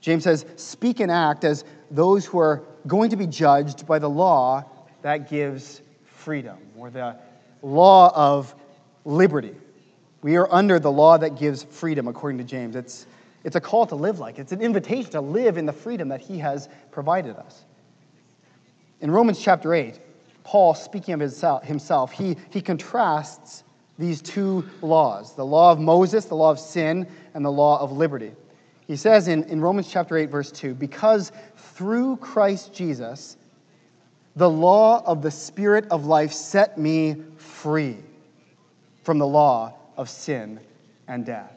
James 0.00 0.24
says, 0.24 0.44
Speak 0.56 1.00
and 1.00 1.10
act 1.10 1.44
as 1.44 1.64
those 1.90 2.24
who 2.24 2.38
are 2.38 2.62
going 2.86 3.10
to 3.10 3.16
be 3.16 3.26
judged 3.26 3.86
by 3.86 3.98
the 3.98 4.10
law 4.10 4.64
that 5.02 5.28
gives 5.28 5.80
freedom, 6.04 6.58
or 6.76 6.90
the 6.90 7.16
law 7.62 8.12
of 8.14 8.54
liberty. 9.04 9.54
We 10.22 10.36
are 10.36 10.52
under 10.52 10.78
the 10.78 10.90
law 10.90 11.18
that 11.18 11.36
gives 11.36 11.64
freedom, 11.64 12.06
according 12.06 12.38
to 12.38 12.44
James. 12.44 12.76
It's, 12.76 13.06
it's 13.42 13.56
a 13.56 13.60
call 13.60 13.86
to 13.86 13.96
live 13.96 14.20
like, 14.20 14.38
it's 14.38 14.52
an 14.52 14.60
invitation 14.60 15.10
to 15.12 15.20
live 15.20 15.58
in 15.58 15.66
the 15.66 15.72
freedom 15.72 16.08
that 16.08 16.20
He 16.20 16.38
has 16.38 16.68
provided 16.92 17.36
us. 17.36 17.64
In 19.00 19.10
Romans 19.10 19.40
chapter 19.40 19.74
8, 19.74 19.98
Paul, 20.44 20.74
speaking 20.74 21.14
of 21.14 21.20
himself, 21.64 22.12
he, 22.12 22.36
he 22.50 22.60
contrasts 22.60 23.64
these 23.98 24.22
two 24.22 24.64
laws 24.80 25.34
the 25.34 25.44
law 25.44 25.72
of 25.72 25.78
Moses, 25.78 26.24
the 26.24 26.34
law 26.34 26.50
of 26.50 26.58
sin, 26.58 27.06
and 27.34 27.44
the 27.44 27.52
law 27.52 27.80
of 27.80 27.92
liberty. 27.92 28.32
He 28.86 28.96
says 28.96 29.28
in, 29.28 29.44
in 29.44 29.60
Romans 29.60 29.88
chapter 29.90 30.16
8, 30.16 30.30
verse 30.30 30.50
2 30.50 30.74
Because 30.74 31.32
through 31.56 32.16
Christ 32.16 32.74
Jesus, 32.74 33.36
the 34.36 34.48
law 34.48 35.02
of 35.04 35.22
the 35.22 35.30
Spirit 35.30 35.86
of 35.90 36.06
life 36.06 36.32
set 36.32 36.78
me 36.78 37.16
free 37.36 37.96
from 39.02 39.18
the 39.18 39.26
law 39.26 39.74
of 39.96 40.08
sin 40.08 40.60
and 41.08 41.26
death. 41.26 41.52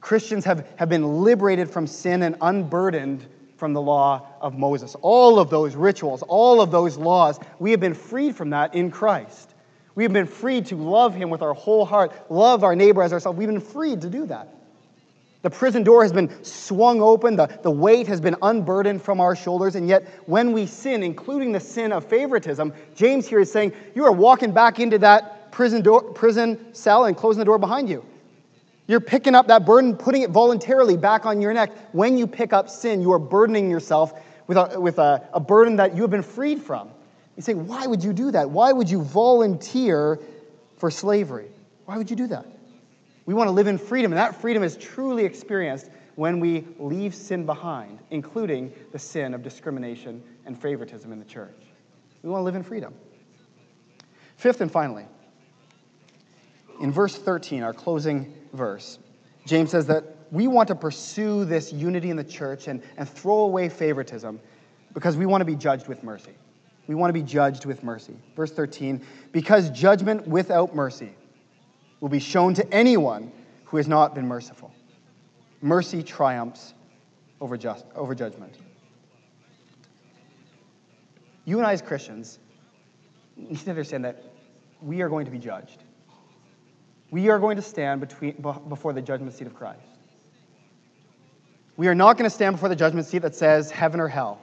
Christians 0.00 0.44
have, 0.44 0.66
have 0.76 0.88
been 0.88 1.22
liberated 1.22 1.68
from 1.68 1.86
sin 1.86 2.22
and 2.22 2.36
unburdened 2.40 3.26
from 3.56 3.72
the 3.72 3.82
law 3.82 4.26
of 4.40 4.56
Moses. 4.56 4.94
All 5.02 5.38
of 5.38 5.50
those 5.50 5.74
rituals, 5.74 6.22
all 6.22 6.60
of 6.60 6.70
those 6.70 6.96
laws, 6.96 7.40
we 7.58 7.72
have 7.72 7.80
been 7.80 7.94
freed 7.94 8.36
from 8.36 8.50
that 8.50 8.74
in 8.74 8.90
Christ. 8.90 9.54
We 9.98 10.04
have 10.04 10.12
been 10.12 10.26
freed 10.26 10.66
to 10.66 10.76
love 10.76 11.16
Him 11.16 11.28
with 11.28 11.42
our 11.42 11.54
whole 11.54 11.84
heart, 11.84 12.12
love 12.30 12.62
our 12.62 12.76
neighbor 12.76 13.02
as 13.02 13.12
ourselves. 13.12 13.36
We've 13.36 13.48
been 13.48 13.58
freed 13.58 14.02
to 14.02 14.08
do 14.08 14.26
that. 14.26 14.46
The 15.42 15.50
prison 15.50 15.82
door 15.82 16.04
has 16.04 16.12
been 16.12 16.44
swung 16.44 17.02
open, 17.02 17.34
the, 17.34 17.48
the 17.64 17.70
weight 17.72 18.06
has 18.06 18.20
been 18.20 18.36
unburdened 18.40 19.02
from 19.02 19.20
our 19.20 19.34
shoulders, 19.34 19.74
and 19.74 19.88
yet 19.88 20.06
when 20.26 20.52
we 20.52 20.66
sin, 20.66 21.02
including 21.02 21.50
the 21.50 21.58
sin 21.58 21.90
of 21.90 22.06
favoritism, 22.06 22.72
James 22.94 23.26
here 23.26 23.40
is 23.40 23.50
saying, 23.50 23.72
You 23.96 24.04
are 24.04 24.12
walking 24.12 24.52
back 24.52 24.78
into 24.78 24.98
that 24.98 25.50
prison, 25.50 25.82
door, 25.82 26.00
prison 26.00 26.72
cell 26.72 27.06
and 27.06 27.16
closing 27.16 27.40
the 27.40 27.44
door 27.44 27.58
behind 27.58 27.88
you. 27.88 28.04
You're 28.86 29.00
picking 29.00 29.34
up 29.34 29.48
that 29.48 29.66
burden, 29.66 29.96
putting 29.96 30.22
it 30.22 30.30
voluntarily 30.30 30.96
back 30.96 31.26
on 31.26 31.40
your 31.40 31.52
neck. 31.52 31.72
When 31.90 32.16
you 32.16 32.28
pick 32.28 32.52
up 32.52 32.70
sin, 32.70 33.02
you 33.02 33.10
are 33.14 33.18
burdening 33.18 33.68
yourself 33.68 34.12
with 34.46 34.58
a, 34.58 34.78
with 34.80 35.00
a, 35.00 35.26
a 35.32 35.40
burden 35.40 35.74
that 35.74 35.96
you 35.96 36.02
have 36.02 36.10
been 36.12 36.22
freed 36.22 36.62
from. 36.62 36.88
You 37.38 37.42
say, 37.42 37.54
why 37.54 37.86
would 37.86 38.02
you 38.02 38.12
do 38.12 38.32
that? 38.32 38.50
Why 38.50 38.72
would 38.72 38.90
you 38.90 39.00
volunteer 39.00 40.18
for 40.76 40.90
slavery? 40.90 41.46
Why 41.84 41.96
would 41.96 42.10
you 42.10 42.16
do 42.16 42.26
that? 42.26 42.44
We 43.26 43.34
want 43.34 43.46
to 43.46 43.52
live 43.52 43.68
in 43.68 43.78
freedom, 43.78 44.10
and 44.10 44.18
that 44.18 44.40
freedom 44.40 44.64
is 44.64 44.76
truly 44.76 45.24
experienced 45.24 45.88
when 46.16 46.40
we 46.40 46.66
leave 46.80 47.14
sin 47.14 47.46
behind, 47.46 48.00
including 48.10 48.72
the 48.90 48.98
sin 48.98 49.34
of 49.34 49.44
discrimination 49.44 50.20
and 50.46 50.60
favoritism 50.60 51.12
in 51.12 51.20
the 51.20 51.24
church. 51.24 51.54
We 52.24 52.28
want 52.28 52.40
to 52.40 52.44
live 52.44 52.56
in 52.56 52.64
freedom. 52.64 52.92
Fifth 54.36 54.60
and 54.60 54.72
finally, 54.72 55.04
in 56.80 56.90
verse 56.90 57.14
13, 57.14 57.62
our 57.62 57.72
closing 57.72 58.34
verse, 58.52 58.98
James 59.46 59.70
says 59.70 59.86
that 59.86 60.02
we 60.32 60.48
want 60.48 60.66
to 60.66 60.74
pursue 60.74 61.44
this 61.44 61.72
unity 61.72 62.10
in 62.10 62.16
the 62.16 62.24
church 62.24 62.66
and, 62.66 62.82
and 62.96 63.08
throw 63.08 63.42
away 63.42 63.68
favoritism 63.68 64.40
because 64.92 65.16
we 65.16 65.24
want 65.24 65.40
to 65.40 65.44
be 65.44 65.54
judged 65.54 65.86
with 65.86 66.02
mercy. 66.02 66.32
We 66.88 66.94
want 66.94 67.10
to 67.10 67.12
be 67.12 67.22
judged 67.22 67.66
with 67.66 67.84
mercy. 67.84 68.16
Verse 68.34 68.50
13, 68.50 69.04
because 69.30 69.70
judgment 69.70 70.26
without 70.26 70.74
mercy 70.74 71.12
will 72.00 72.08
be 72.08 72.18
shown 72.18 72.54
to 72.54 72.74
anyone 72.74 73.30
who 73.66 73.76
has 73.76 73.86
not 73.86 74.14
been 74.14 74.26
merciful. 74.26 74.72
Mercy 75.60 76.02
triumphs 76.02 76.72
over, 77.40 77.58
just, 77.58 77.84
over 77.94 78.14
judgment. 78.14 78.54
You 81.44 81.58
and 81.58 81.66
I, 81.66 81.72
as 81.72 81.82
Christians, 81.82 82.38
need 83.36 83.58
to 83.58 83.70
understand 83.70 84.04
that 84.06 84.24
we 84.80 85.02
are 85.02 85.10
going 85.10 85.26
to 85.26 85.30
be 85.30 85.38
judged. 85.38 85.82
We 87.10 87.28
are 87.28 87.38
going 87.38 87.56
to 87.56 87.62
stand 87.62 88.00
between, 88.00 88.42
before 88.68 88.94
the 88.94 89.02
judgment 89.02 89.34
seat 89.34 89.46
of 89.46 89.54
Christ. 89.54 89.80
We 91.76 91.88
are 91.88 91.94
not 91.94 92.16
going 92.16 92.28
to 92.28 92.34
stand 92.34 92.56
before 92.56 92.68
the 92.70 92.76
judgment 92.76 93.06
seat 93.06 93.20
that 93.20 93.34
says 93.34 93.70
heaven 93.70 94.00
or 94.00 94.08
hell. 94.08 94.40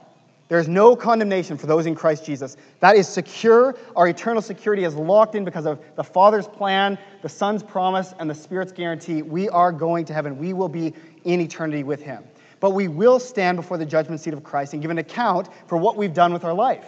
There 0.48 0.58
is 0.60 0.68
no 0.68 0.94
condemnation 0.94 1.58
for 1.58 1.66
those 1.66 1.86
in 1.86 1.96
Christ 1.96 2.24
Jesus. 2.24 2.56
That 2.78 2.94
is 2.94 3.08
secure. 3.08 3.76
Our 3.96 4.06
eternal 4.06 4.40
security 4.40 4.84
is 4.84 4.94
locked 4.94 5.34
in 5.34 5.44
because 5.44 5.66
of 5.66 5.80
the 5.96 6.04
Father's 6.04 6.46
plan, 6.46 6.98
the 7.22 7.28
Son's 7.28 7.64
promise, 7.64 8.14
and 8.18 8.30
the 8.30 8.34
Spirit's 8.34 8.70
guarantee. 8.70 9.22
We 9.22 9.48
are 9.48 9.72
going 9.72 10.04
to 10.04 10.14
heaven. 10.14 10.38
We 10.38 10.52
will 10.52 10.68
be 10.68 10.94
in 11.24 11.40
eternity 11.40 11.82
with 11.82 12.00
Him. 12.00 12.22
But 12.60 12.70
we 12.70 12.86
will 12.86 13.18
stand 13.18 13.56
before 13.56 13.76
the 13.76 13.86
judgment 13.86 14.20
seat 14.20 14.34
of 14.34 14.44
Christ 14.44 14.72
and 14.72 14.80
give 14.80 14.90
an 14.90 14.98
account 14.98 15.48
for 15.66 15.76
what 15.76 15.96
we've 15.96 16.14
done 16.14 16.32
with 16.32 16.44
our 16.44 16.54
life. 16.54 16.86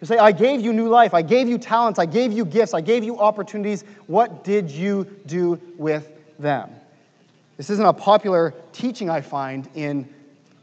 You 0.00 0.06
say, 0.06 0.18
I 0.18 0.30
gave 0.30 0.60
you 0.60 0.72
new 0.72 0.88
life. 0.88 1.14
I 1.14 1.22
gave 1.22 1.48
you 1.48 1.58
talents. 1.58 1.98
I 1.98 2.06
gave 2.06 2.32
you 2.32 2.44
gifts. 2.44 2.74
I 2.74 2.82
gave 2.82 3.02
you 3.02 3.18
opportunities. 3.18 3.82
What 4.06 4.44
did 4.44 4.70
you 4.70 5.04
do 5.26 5.60
with 5.76 6.08
them? 6.38 6.70
This 7.56 7.70
isn't 7.70 7.84
a 7.84 7.92
popular 7.92 8.54
teaching 8.72 9.10
I 9.10 9.22
find 9.22 9.68
in 9.74 10.08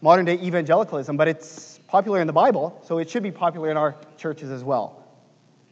modern 0.02 0.24
day 0.24 0.36
evangelicalism, 0.36 1.18
but 1.18 1.28
it's 1.28 1.75
popular 1.88 2.22
in 2.22 2.28
the 2.28 2.34
Bible, 2.34 2.80
so 2.84 2.98
it 2.98 3.10
should 3.10 3.24
be 3.24 3.32
popular 3.32 3.70
in 3.70 3.78
our 3.78 3.96
churches 4.18 4.52
as 4.52 4.64
well. 4.64 5.04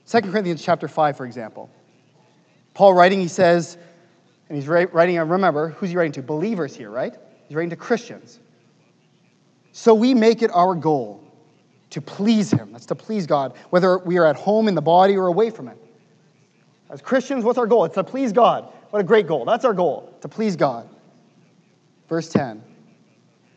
2 0.08 0.22
Corinthians 0.22 0.64
chapter 0.64 0.88
5, 0.88 1.18
for 1.18 1.26
example. 1.26 1.70
Paul 2.74 2.94
writing, 2.94 3.20
he 3.20 3.28
says, 3.28 3.78
and 4.50 4.58
he's 4.58 4.68
writing, 4.68 5.18
I 5.18 5.22
remember, 5.22 5.70
who's 5.70 5.90
he 5.90 5.96
writing 5.96 6.12
to? 6.14 6.22
Believers 6.22 6.76
here, 6.76 6.90
right? 6.90 7.14
He's 7.48 7.56
writing 7.56 7.70
to 7.70 7.76
Christians. 7.76 8.40
So 9.72 9.94
we 9.94 10.14
make 10.14 10.42
it 10.42 10.52
our 10.54 10.76
goal 10.76 11.24
to 11.92 12.02
please 12.02 12.52
him. 12.52 12.72
That's 12.72 12.86
to 12.88 12.96
please 12.96 13.26
God, 13.26 13.56
whether 13.70 13.98
we 14.00 14.18
are 14.18 14.26
at 14.26 14.36
home 14.36 14.68
in 14.68 14.76
the 14.76 14.82
body 14.82 15.16
or 15.16 15.28
away 15.28 15.50
from 15.50 15.68
it. 15.68 15.78
As 16.90 17.02
Christians, 17.02 17.44
what's 17.44 17.58
our 17.58 17.68
goal? 17.68 17.86
It's 17.86 17.96
to 17.96 18.04
please 18.04 18.32
God. 18.32 18.72
What 18.90 19.00
a 19.00 19.04
great 19.04 19.26
goal. 19.26 19.46
That's 19.46 19.66
our 19.66 19.74
goal, 19.74 20.16
to 20.22 20.28
please 20.28 20.56
God. 20.56 20.88
Verse 22.08 22.30
10 22.30 22.62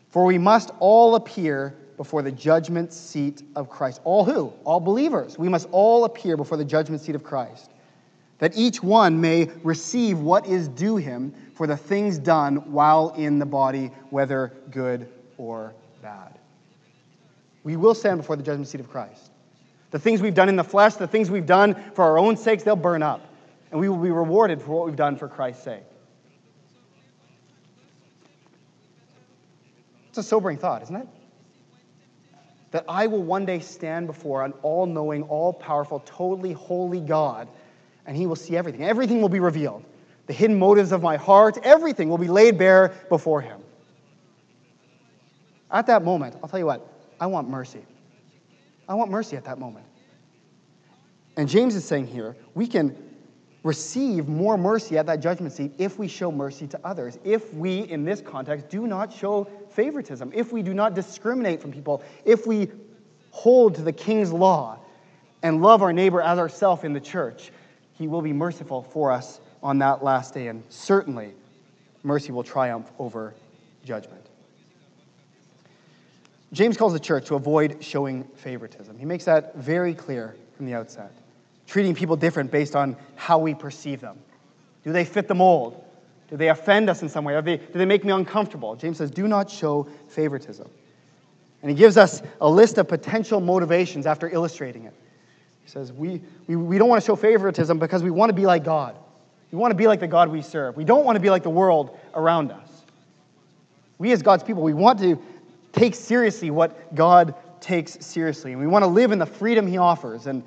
For 0.09 0.25
we 0.25 0.37
must 0.37 0.71
all 0.79 1.15
appear 1.15 1.75
before 1.97 2.21
the 2.21 2.31
judgment 2.31 2.93
seat 2.93 3.41
of 3.55 3.69
Christ. 3.69 3.99
All 4.03 4.23
who? 4.23 4.53
All 4.63 4.79
believers. 4.79 5.37
We 5.37 5.49
must 5.49 5.67
all 5.71 6.05
appear 6.05 6.37
before 6.37 6.57
the 6.57 6.65
judgment 6.65 7.01
seat 7.01 7.15
of 7.15 7.23
Christ, 7.23 7.71
that 8.37 8.55
each 8.55 8.81
one 8.81 9.19
may 9.19 9.49
receive 9.63 10.19
what 10.19 10.47
is 10.47 10.67
due 10.67 10.97
him 10.97 11.33
for 11.55 11.65
the 11.65 11.75
things 11.75 12.19
done 12.19 12.71
while 12.71 13.09
in 13.17 13.39
the 13.39 13.45
body, 13.45 13.91
whether 14.11 14.53
good 14.69 15.09
or 15.37 15.73
bad. 16.03 16.37
We 17.63 17.75
will 17.75 17.95
stand 17.95 18.19
before 18.19 18.35
the 18.35 18.43
judgment 18.43 18.67
seat 18.67 18.79
of 18.79 18.89
Christ. 18.89 19.31
The 19.89 19.99
things 19.99 20.21
we've 20.21 20.35
done 20.35 20.49
in 20.49 20.55
the 20.55 20.63
flesh, 20.63 20.93
the 20.95 21.07
things 21.07 21.31
we've 21.31 21.45
done 21.45 21.75
for 21.95 22.03
our 22.05 22.19
own 22.19 22.37
sakes, 22.37 22.63
they'll 22.63 22.75
burn 22.75 23.01
up. 23.01 23.21
And 23.71 23.79
we 23.79 23.89
will 23.89 23.97
be 23.97 24.11
rewarded 24.11 24.61
for 24.61 24.71
what 24.71 24.85
we've 24.85 24.95
done 24.95 25.17
for 25.17 25.27
Christ's 25.27 25.63
sake. 25.63 25.83
It's 30.09 30.17
a 30.19 30.23
sobering 30.23 30.57
thought, 30.57 30.83
isn't 30.83 30.95
it? 30.95 31.07
That 32.71 32.85
I 32.87 33.07
will 33.07 33.23
one 33.23 33.45
day 33.45 33.59
stand 33.59 34.07
before 34.07 34.43
an 34.43 34.53
all 34.61 34.85
knowing, 34.85 35.23
all 35.23 35.53
powerful, 35.53 36.01
totally 36.05 36.53
holy 36.53 36.99
God, 36.99 37.47
and 38.05 38.15
He 38.15 38.27
will 38.27 38.35
see 38.35 38.57
everything. 38.57 38.83
Everything 38.83 39.21
will 39.21 39.29
be 39.29 39.39
revealed. 39.39 39.83
The 40.27 40.33
hidden 40.33 40.59
motives 40.59 40.91
of 40.91 41.01
my 41.01 41.15
heart, 41.15 41.57
everything 41.63 42.09
will 42.09 42.17
be 42.17 42.27
laid 42.27 42.57
bare 42.57 42.89
before 43.09 43.41
Him. 43.41 43.61
At 45.71 45.87
that 45.87 46.03
moment, 46.03 46.35
I'll 46.41 46.49
tell 46.49 46.59
you 46.59 46.65
what, 46.65 46.85
I 47.19 47.27
want 47.27 47.49
mercy. 47.49 47.85
I 48.87 48.95
want 48.95 49.11
mercy 49.11 49.37
at 49.37 49.45
that 49.45 49.59
moment. 49.59 49.85
And 51.35 51.47
James 51.47 51.75
is 51.75 51.85
saying 51.85 52.07
here, 52.07 52.35
we 52.55 52.67
can 52.67 52.95
receive 53.63 54.27
more 54.27 54.57
mercy 54.57 54.97
at 54.97 55.05
that 55.07 55.19
judgment 55.19 55.53
seat 55.53 55.71
if 55.77 55.97
we 55.99 56.07
show 56.07 56.31
mercy 56.31 56.67
to 56.67 56.79
others. 56.83 57.17
If 57.23 57.53
we, 57.53 57.79
in 57.81 58.05
this 58.05 58.21
context, 58.21 58.69
do 58.69 58.87
not 58.87 59.11
show 59.11 59.45
favoritism, 59.71 60.31
if 60.33 60.51
we 60.51 60.61
do 60.61 60.73
not 60.73 60.93
discriminate 60.93 61.61
from 61.61 61.71
people, 61.71 62.03
if 62.25 62.47
we 62.47 62.69
hold 63.31 63.75
to 63.75 63.81
the 63.81 63.93
king's 63.93 64.31
law 64.31 64.79
and 65.43 65.61
love 65.61 65.81
our 65.81 65.93
neighbor 65.93 66.21
as 66.21 66.39
ourselves 66.39 66.83
in 66.83 66.93
the 66.93 66.99
church, 66.99 67.51
he 67.93 68.07
will 68.07 68.21
be 68.21 68.33
merciful 68.33 68.83
for 68.83 69.11
us 69.11 69.39
on 69.61 69.79
that 69.79 70.03
last 70.03 70.33
day. 70.33 70.47
And 70.47 70.63
certainly, 70.69 71.33
mercy 72.03 72.31
will 72.31 72.43
triumph 72.43 72.89
over 72.99 73.33
judgment. 73.83 74.23
James 76.53 76.77
calls 76.77 76.93
the 76.93 76.99
church 76.99 77.25
to 77.25 77.35
avoid 77.35 77.83
showing 77.83 78.23
favoritism. 78.35 78.97
He 78.97 79.05
makes 79.05 79.25
that 79.25 79.55
very 79.55 79.93
clear 79.93 80.35
from 80.55 80.65
the 80.65 80.73
outset. 80.73 81.11
Treating 81.67 81.93
people 81.93 82.15
different 82.15 82.49
based 82.49 82.75
on 82.75 82.95
how 83.15 83.37
we 83.37 83.53
perceive 83.53 84.01
them. 84.01 84.17
Do 84.83 84.91
they 84.93 85.05
fit 85.05 85.27
the 85.27 85.35
mold? 85.35 85.83
Do 86.29 86.37
they 86.37 86.49
offend 86.49 86.89
us 86.89 87.01
in 87.01 87.09
some 87.09 87.25
way? 87.25 87.39
They, 87.41 87.57
do 87.57 87.73
they 87.73 87.85
make 87.85 88.03
me 88.03 88.11
uncomfortable? 88.11 88.75
James 88.75 88.97
says, 88.97 89.11
do 89.11 89.27
not 89.27 89.49
show 89.49 89.87
favoritism. 90.09 90.69
And 91.61 91.71
he 91.71 91.75
gives 91.75 91.97
us 91.97 92.21
a 92.39 92.49
list 92.49 92.77
of 92.77 92.87
potential 92.87 93.41
motivations 93.41 94.05
after 94.05 94.29
illustrating 94.29 94.85
it. 94.85 94.93
He 95.63 95.69
says, 95.69 95.91
we, 95.91 96.21
we, 96.47 96.55
we 96.55 96.77
don't 96.77 96.87
want 96.87 97.01
to 97.01 97.05
show 97.05 97.15
favoritism 97.15 97.79
because 97.79 98.03
we 98.03 98.11
want 98.11 98.29
to 98.29 98.33
be 98.33 98.45
like 98.45 98.63
God. 98.63 98.95
We 99.51 99.57
want 99.57 99.71
to 99.71 99.75
be 99.75 99.87
like 99.87 99.99
the 99.99 100.07
God 100.07 100.29
we 100.29 100.41
serve. 100.41 100.77
We 100.77 100.85
don't 100.85 101.05
want 101.05 101.15
to 101.15 101.19
be 101.21 101.29
like 101.29 101.43
the 101.43 101.49
world 101.49 101.97
around 102.13 102.51
us. 102.51 102.69
We, 103.97 104.11
as 104.11 104.21
God's 104.21 104.43
people, 104.43 104.63
we 104.63 104.73
want 104.73 104.99
to 104.99 105.21
take 105.71 105.95
seriously 105.95 106.51
what 106.51 106.93
God 106.95 107.33
takes 107.59 108.05
seriously. 108.05 108.51
And 108.51 108.61
we 108.61 108.67
want 108.67 108.83
to 108.83 108.87
live 108.87 109.11
in 109.11 109.19
the 109.19 109.25
freedom 109.25 109.67
He 109.67 109.77
offers. 109.77 110.27
And, 110.27 110.43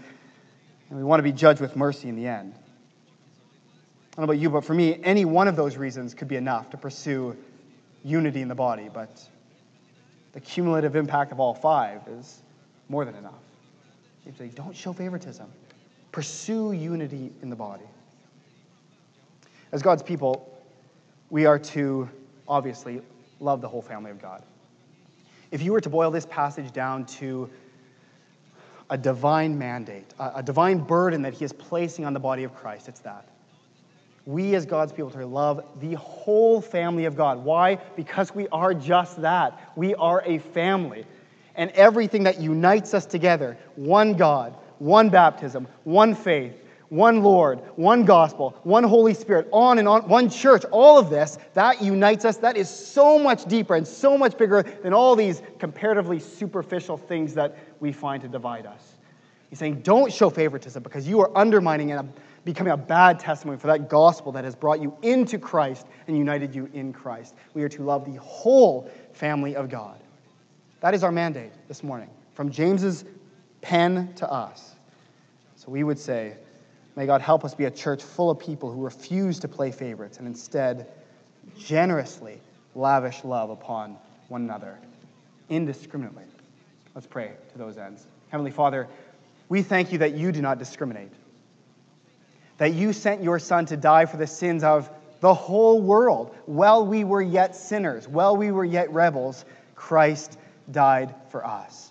and 0.91 0.99
we 0.99 1.05
want 1.05 1.21
to 1.21 1.23
be 1.23 1.33
judged 1.33 1.61
with 1.61 1.77
mercy 1.77 2.09
in 2.09 2.17
the 2.17 2.27
end. 2.27 2.53
I 4.13 4.17
don't 4.17 4.27
know 4.27 4.33
about 4.33 4.43
you, 4.43 4.51
but 4.51 4.65
for 4.65 4.75
me, 4.75 5.01
any 5.05 5.25
one 5.25 5.49
of 5.49 5.57
those 5.57 5.77
reasons 5.77 6.15
could 6.15 6.29
be 6.29 6.37
enough 6.37 6.69
to 6.71 6.77
pursue 6.77 7.37
unity 8.05 8.43
in 8.43 8.49
the 8.49 8.55
body. 8.55 8.91
But 8.93 9.27
the 10.33 10.41
cumulative 10.41 10.97
impact 10.97 11.33
of 11.33 11.41
all 11.41 11.55
five 11.55 12.01
is 12.09 12.41
more 12.89 13.05
than 13.05 13.15
enough. 13.15 13.33
You 14.27 14.33
say, 14.37 14.49
don't 14.49 14.77
show 14.77 14.93
favoritism. 14.93 15.47
Pursue 16.13 16.73
unity 16.73 17.33
in 17.41 17.51
the 17.51 17.57
body. 17.57 17.85
As 19.73 19.81
God's 19.81 20.03
people, 20.03 20.61
we 21.31 21.47
are 21.47 21.59
to 21.59 22.09
obviously 22.49 23.01
love 23.39 23.61
the 23.61 23.69
whole 23.69 23.83
family 23.83 24.11
of 24.11 24.21
God. 24.21 24.43
If 25.53 25.63
you 25.63 25.73
were 25.73 25.81
to 25.81 25.89
boil 25.89 26.11
this 26.11 26.27
passage 26.27 26.73
down 26.73 27.07
to 27.07 27.49
a 28.91 28.99
divine 28.99 29.57
mandate, 29.57 30.13
a, 30.19 30.43
divine 30.43 30.79
burden 30.79 31.23
that 31.23 31.33
He 31.33 31.45
is 31.45 31.53
placing 31.53 32.05
on 32.05 32.13
the 32.13 32.21
body 32.21 32.43
of 32.43 32.55
Christ, 32.55 32.89
it's 32.89 33.01
that. 33.01 33.27
We, 34.27 34.55
as 34.55 34.67
God's 34.67 34.93
people, 34.93 35.11
to 35.13 35.25
love 35.25 35.65
the 35.81 35.95
whole 35.95 36.61
family 36.61 37.07
of 37.07 37.17
God. 37.17 37.43
Why? 37.45 37.77
Because 37.97 38.35
we 38.35 38.49
are 38.49 38.75
just 38.75 39.23
that. 39.23 39.73
We 39.77 39.95
are 39.95 40.23
a 40.27 40.39
family. 40.39 41.07
And 41.55 41.71
everything 41.71 42.25
that 42.25 42.41
unites 42.41 42.93
us 42.93 43.07
together 43.07 43.57
one 43.77 44.15
God, 44.15 44.57
one 44.79 45.09
baptism, 45.09 45.67
one 45.85 46.15
faith, 46.15 46.55
one 46.91 47.23
Lord, 47.23 47.61
one 47.77 48.05
gospel, 48.05 48.59
one 48.65 48.85
Holy 48.85 49.15
Spirit, 49.15 49.49
on 49.53 49.79
and 49.79 49.89
on, 49.89 50.07
one 50.09 50.29
church, 50.29 50.65
all 50.73 50.99
of 50.99 51.09
this, 51.09 51.39
that 51.55 51.81
unites 51.81 52.25
us. 52.25 52.37
That 52.37 52.57
is 52.57 52.69
so 52.69 53.19
much 53.19 53.47
deeper 53.47 53.77
and 53.77 53.87
so 53.87 54.19
much 54.19 54.37
bigger 54.37 54.63
than 54.63 54.93
all 54.93 55.17
these 55.17 55.41
comparatively 55.59 56.19
superficial 56.19 56.97
things 56.99 57.33
that 57.35 57.57
we 57.79 57.93
find 57.93 58.21
to 58.23 58.29
divide 58.29 58.67
us. 58.67 58.97
He's 59.49 59.59
saying, 59.59 59.83
don't 59.83 60.13
show 60.13 60.31
favoritism 60.31 60.83
because 60.83 61.09
you 61.09 61.21
are 61.21 61.37
undermining 61.37 61.93
and 61.93 62.13
becoming 62.45 62.73
a 62.73 62.77
bad 62.77 63.19
testimony 63.21 63.59
for 63.59 63.69
that 63.69 63.89
gospel 63.89 64.33
that 64.33 64.45
has 64.45 64.55
brought 64.55 64.81
you 64.81 64.97
into 65.03 65.39
Christ 65.39 65.87
and 66.09 66.17
united 66.17 66.55
you 66.55 66.69
in 66.73 66.93
Christ. 66.93 67.35
We 67.55 67.63
are 67.63 67.69
to 67.69 67.83
love 67.83 68.05
the 68.05 68.19
whole 68.21 68.91
family 69.13 69.55
of 69.55 69.69
God. 69.69 70.01
That 70.81 70.95
is 70.95 71.05
our 71.05 71.13
mandate 71.13 71.53
this 71.69 71.85
morning, 71.85 72.11
from 72.35 72.51
James's 72.51 73.05
pen 73.61 74.13
to 74.15 74.31
us. 74.31 74.75
So 75.57 75.71
we 75.71 75.85
would 75.85 75.99
say, 75.99 76.37
May 76.97 77.07
God 77.07 77.21
help 77.21 77.45
us 77.45 77.55
be 77.55 77.65
a 77.65 77.71
church 77.71 78.03
full 78.03 78.31
of 78.31 78.39
people 78.39 78.71
who 78.71 78.83
refuse 78.83 79.39
to 79.41 79.49
play 79.49 79.71
favorites 79.71 80.19
and 80.19 80.27
instead 80.27 80.87
generously 81.59 82.41
lavish 82.75 83.25
love 83.25 83.51
upon 83.51 83.97
one 84.29 84.43
another 84.43 84.79
indiscriminately. 85.49 86.25
Let's 86.95 87.07
pray 87.07 87.33
to 87.53 87.59
those 87.59 87.79
ends. 87.79 88.07
Heavenly 88.31 88.51
Father, 88.51 88.89
we 89.49 89.63
thank 89.63 89.93
you 89.93 89.99
that 89.99 90.15
you 90.15 90.33
do 90.33 90.43
not 90.43 90.59
discriminate, 90.59 91.13
that 92.59 92.75
you 92.75 92.93
sent 92.93 93.23
your 93.23 93.39
Son 93.39 93.67
to 93.67 93.77
die 93.77 94.07
for 94.07 94.17
the 94.17 94.27
sins 94.27 94.65
of 94.65 94.91
the 95.21 95.35
whole 95.35 95.81
world. 95.81 96.35
While 96.47 96.87
we 96.87 97.05
were 97.05 97.23
yet 97.23 97.55
sinners, 97.55 98.09
while 98.09 98.37
we 98.37 98.51
were 98.51 98.65
yet 98.65 98.93
rebels, 98.93 99.45
Christ 99.75 100.39
died 100.71 101.15
for 101.31 101.45
us. 101.45 101.90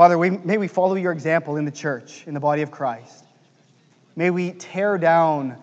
Father, 0.00 0.16
we, 0.16 0.30
may 0.30 0.56
we 0.56 0.66
follow 0.66 0.94
your 0.94 1.12
example 1.12 1.58
in 1.58 1.66
the 1.66 1.70
church, 1.70 2.26
in 2.26 2.32
the 2.32 2.40
body 2.40 2.62
of 2.62 2.70
Christ. 2.70 3.22
May 4.16 4.30
we 4.30 4.52
tear 4.52 4.96
down 4.96 5.58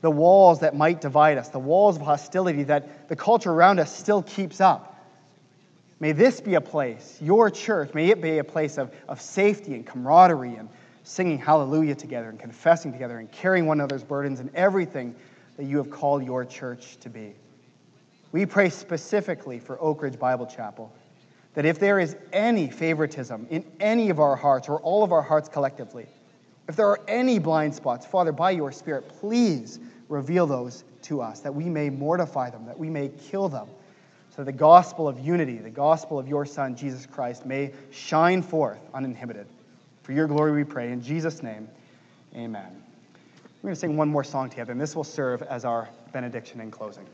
the 0.00 0.10
walls 0.10 0.58
that 0.58 0.74
might 0.74 1.00
divide 1.00 1.38
us, 1.38 1.48
the 1.48 1.60
walls 1.60 1.94
of 1.94 2.02
hostility 2.02 2.64
that 2.64 3.08
the 3.08 3.14
culture 3.14 3.52
around 3.52 3.78
us 3.78 3.96
still 3.96 4.24
keeps 4.24 4.60
up. 4.60 5.06
May 6.00 6.10
this 6.10 6.40
be 6.40 6.56
a 6.56 6.60
place, 6.60 7.16
your 7.20 7.48
church, 7.48 7.94
may 7.94 8.10
it 8.10 8.20
be 8.20 8.38
a 8.38 8.42
place 8.42 8.76
of, 8.76 8.92
of 9.06 9.20
safety 9.20 9.74
and 9.74 9.86
camaraderie 9.86 10.56
and 10.56 10.68
singing 11.04 11.38
hallelujah 11.38 11.94
together 11.94 12.30
and 12.30 12.40
confessing 12.40 12.90
together 12.90 13.20
and 13.20 13.30
carrying 13.30 13.66
one 13.66 13.78
another's 13.78 14.02
burdens 14.02 14.40
and 14.40 14.52
everything 14.56 15.14
that 15.56 15.66
you 15.66 15.76
have 15.76 15.92
called 15.92 16.24
your 16.24 16.44
church 16.44 16.96
to 17.02 17.08
be. 17.08 17.36
We 18.32 18.46
pray 18.46 18.68
specifically 18.68 19.60
for 19.60 19.80
Oak 19.80 20.02
Ridge 20.02 20.18
Bible 20.18 20.46
Chapel 20.46 20.92
that 21.54 21.64
if 21.64 21.78
there 21.78 21.98
is 21.98 22.16
any 22.32 22.70
favoritism 22.70 23.46
in 23.50 23.64
any 23.80 24.10
of 24.10 24.20
our 24.20 24.36
hearts 24.36 24.68
or 24.68 24.78
all 24.80 25.02
of 25.02 25.12
our 25.12 25.22
hearts 25.22 25.48
collectively, 25.48 26.06
if 26.68 26.76
there 26.76 26.86
are 26.86 27.00
any 27.08 27.38
blind 27.38 27.74
spots, 27.74 28.04
Father, 28.04 28.32
by 28.32 28.50
your 28.50 28.70
Spirit, 28.70 29.08
please 29.20 29.80
reveal 30.08 30.46
those 30.46 30.84
to 31.02 31.20
us, 31.20 31.40
that 31.40 31.54
we 31.54 31.64
may 31.64 31.90
mortify 31.90 32.50
them, 32.50 32.66
that 32.66 32.78
we 32.78 32.90
may 32.90 33.08
kill 33.08 33.48
them, 33.48 33.68
so 34.30 34.44
that 34.44 34.44
the 34.44 34.52
gospel 34.52 35.08
of 35.08 35.18
unity, 35.18 35.56
the 35.58 35.70
gospel 35.70 36.18
of 36.18 36.28
your 36.28 36.44
Son, 36.44 36.76
Jesus 36.76 37.06
Christ, 37.06 37.46
may 37.46 37.72
shine 37.90 38.42
forth 38.42 38.80
uninhibited. 38.92 39.46
For 40.02 40.12
your 40.12 40.26
glory 40.26 40.52
we 40.52 40.64
pray. 40.64 40.92
In 40.92 41.02
Jesus' 41.02 41.42
name, 41.42 41.68
amen. 42.34 42.82
We're 43.62 43.68
going 43.68 43.74
to 43.74 43.80
sing 43.80 43.96
one 43.96 44.08
more 44.08 44.24
song 44.24 44.50
together, 44.50 44.72
and 44.72 44.80
this 44.80 44.94
will 44.94 45.04
serve 45.04 45.42
as 45.42 45.64
our 45.64 45.88
benediction 46.12 46.60
in 46.60 46.70
closing. 46.70 47.06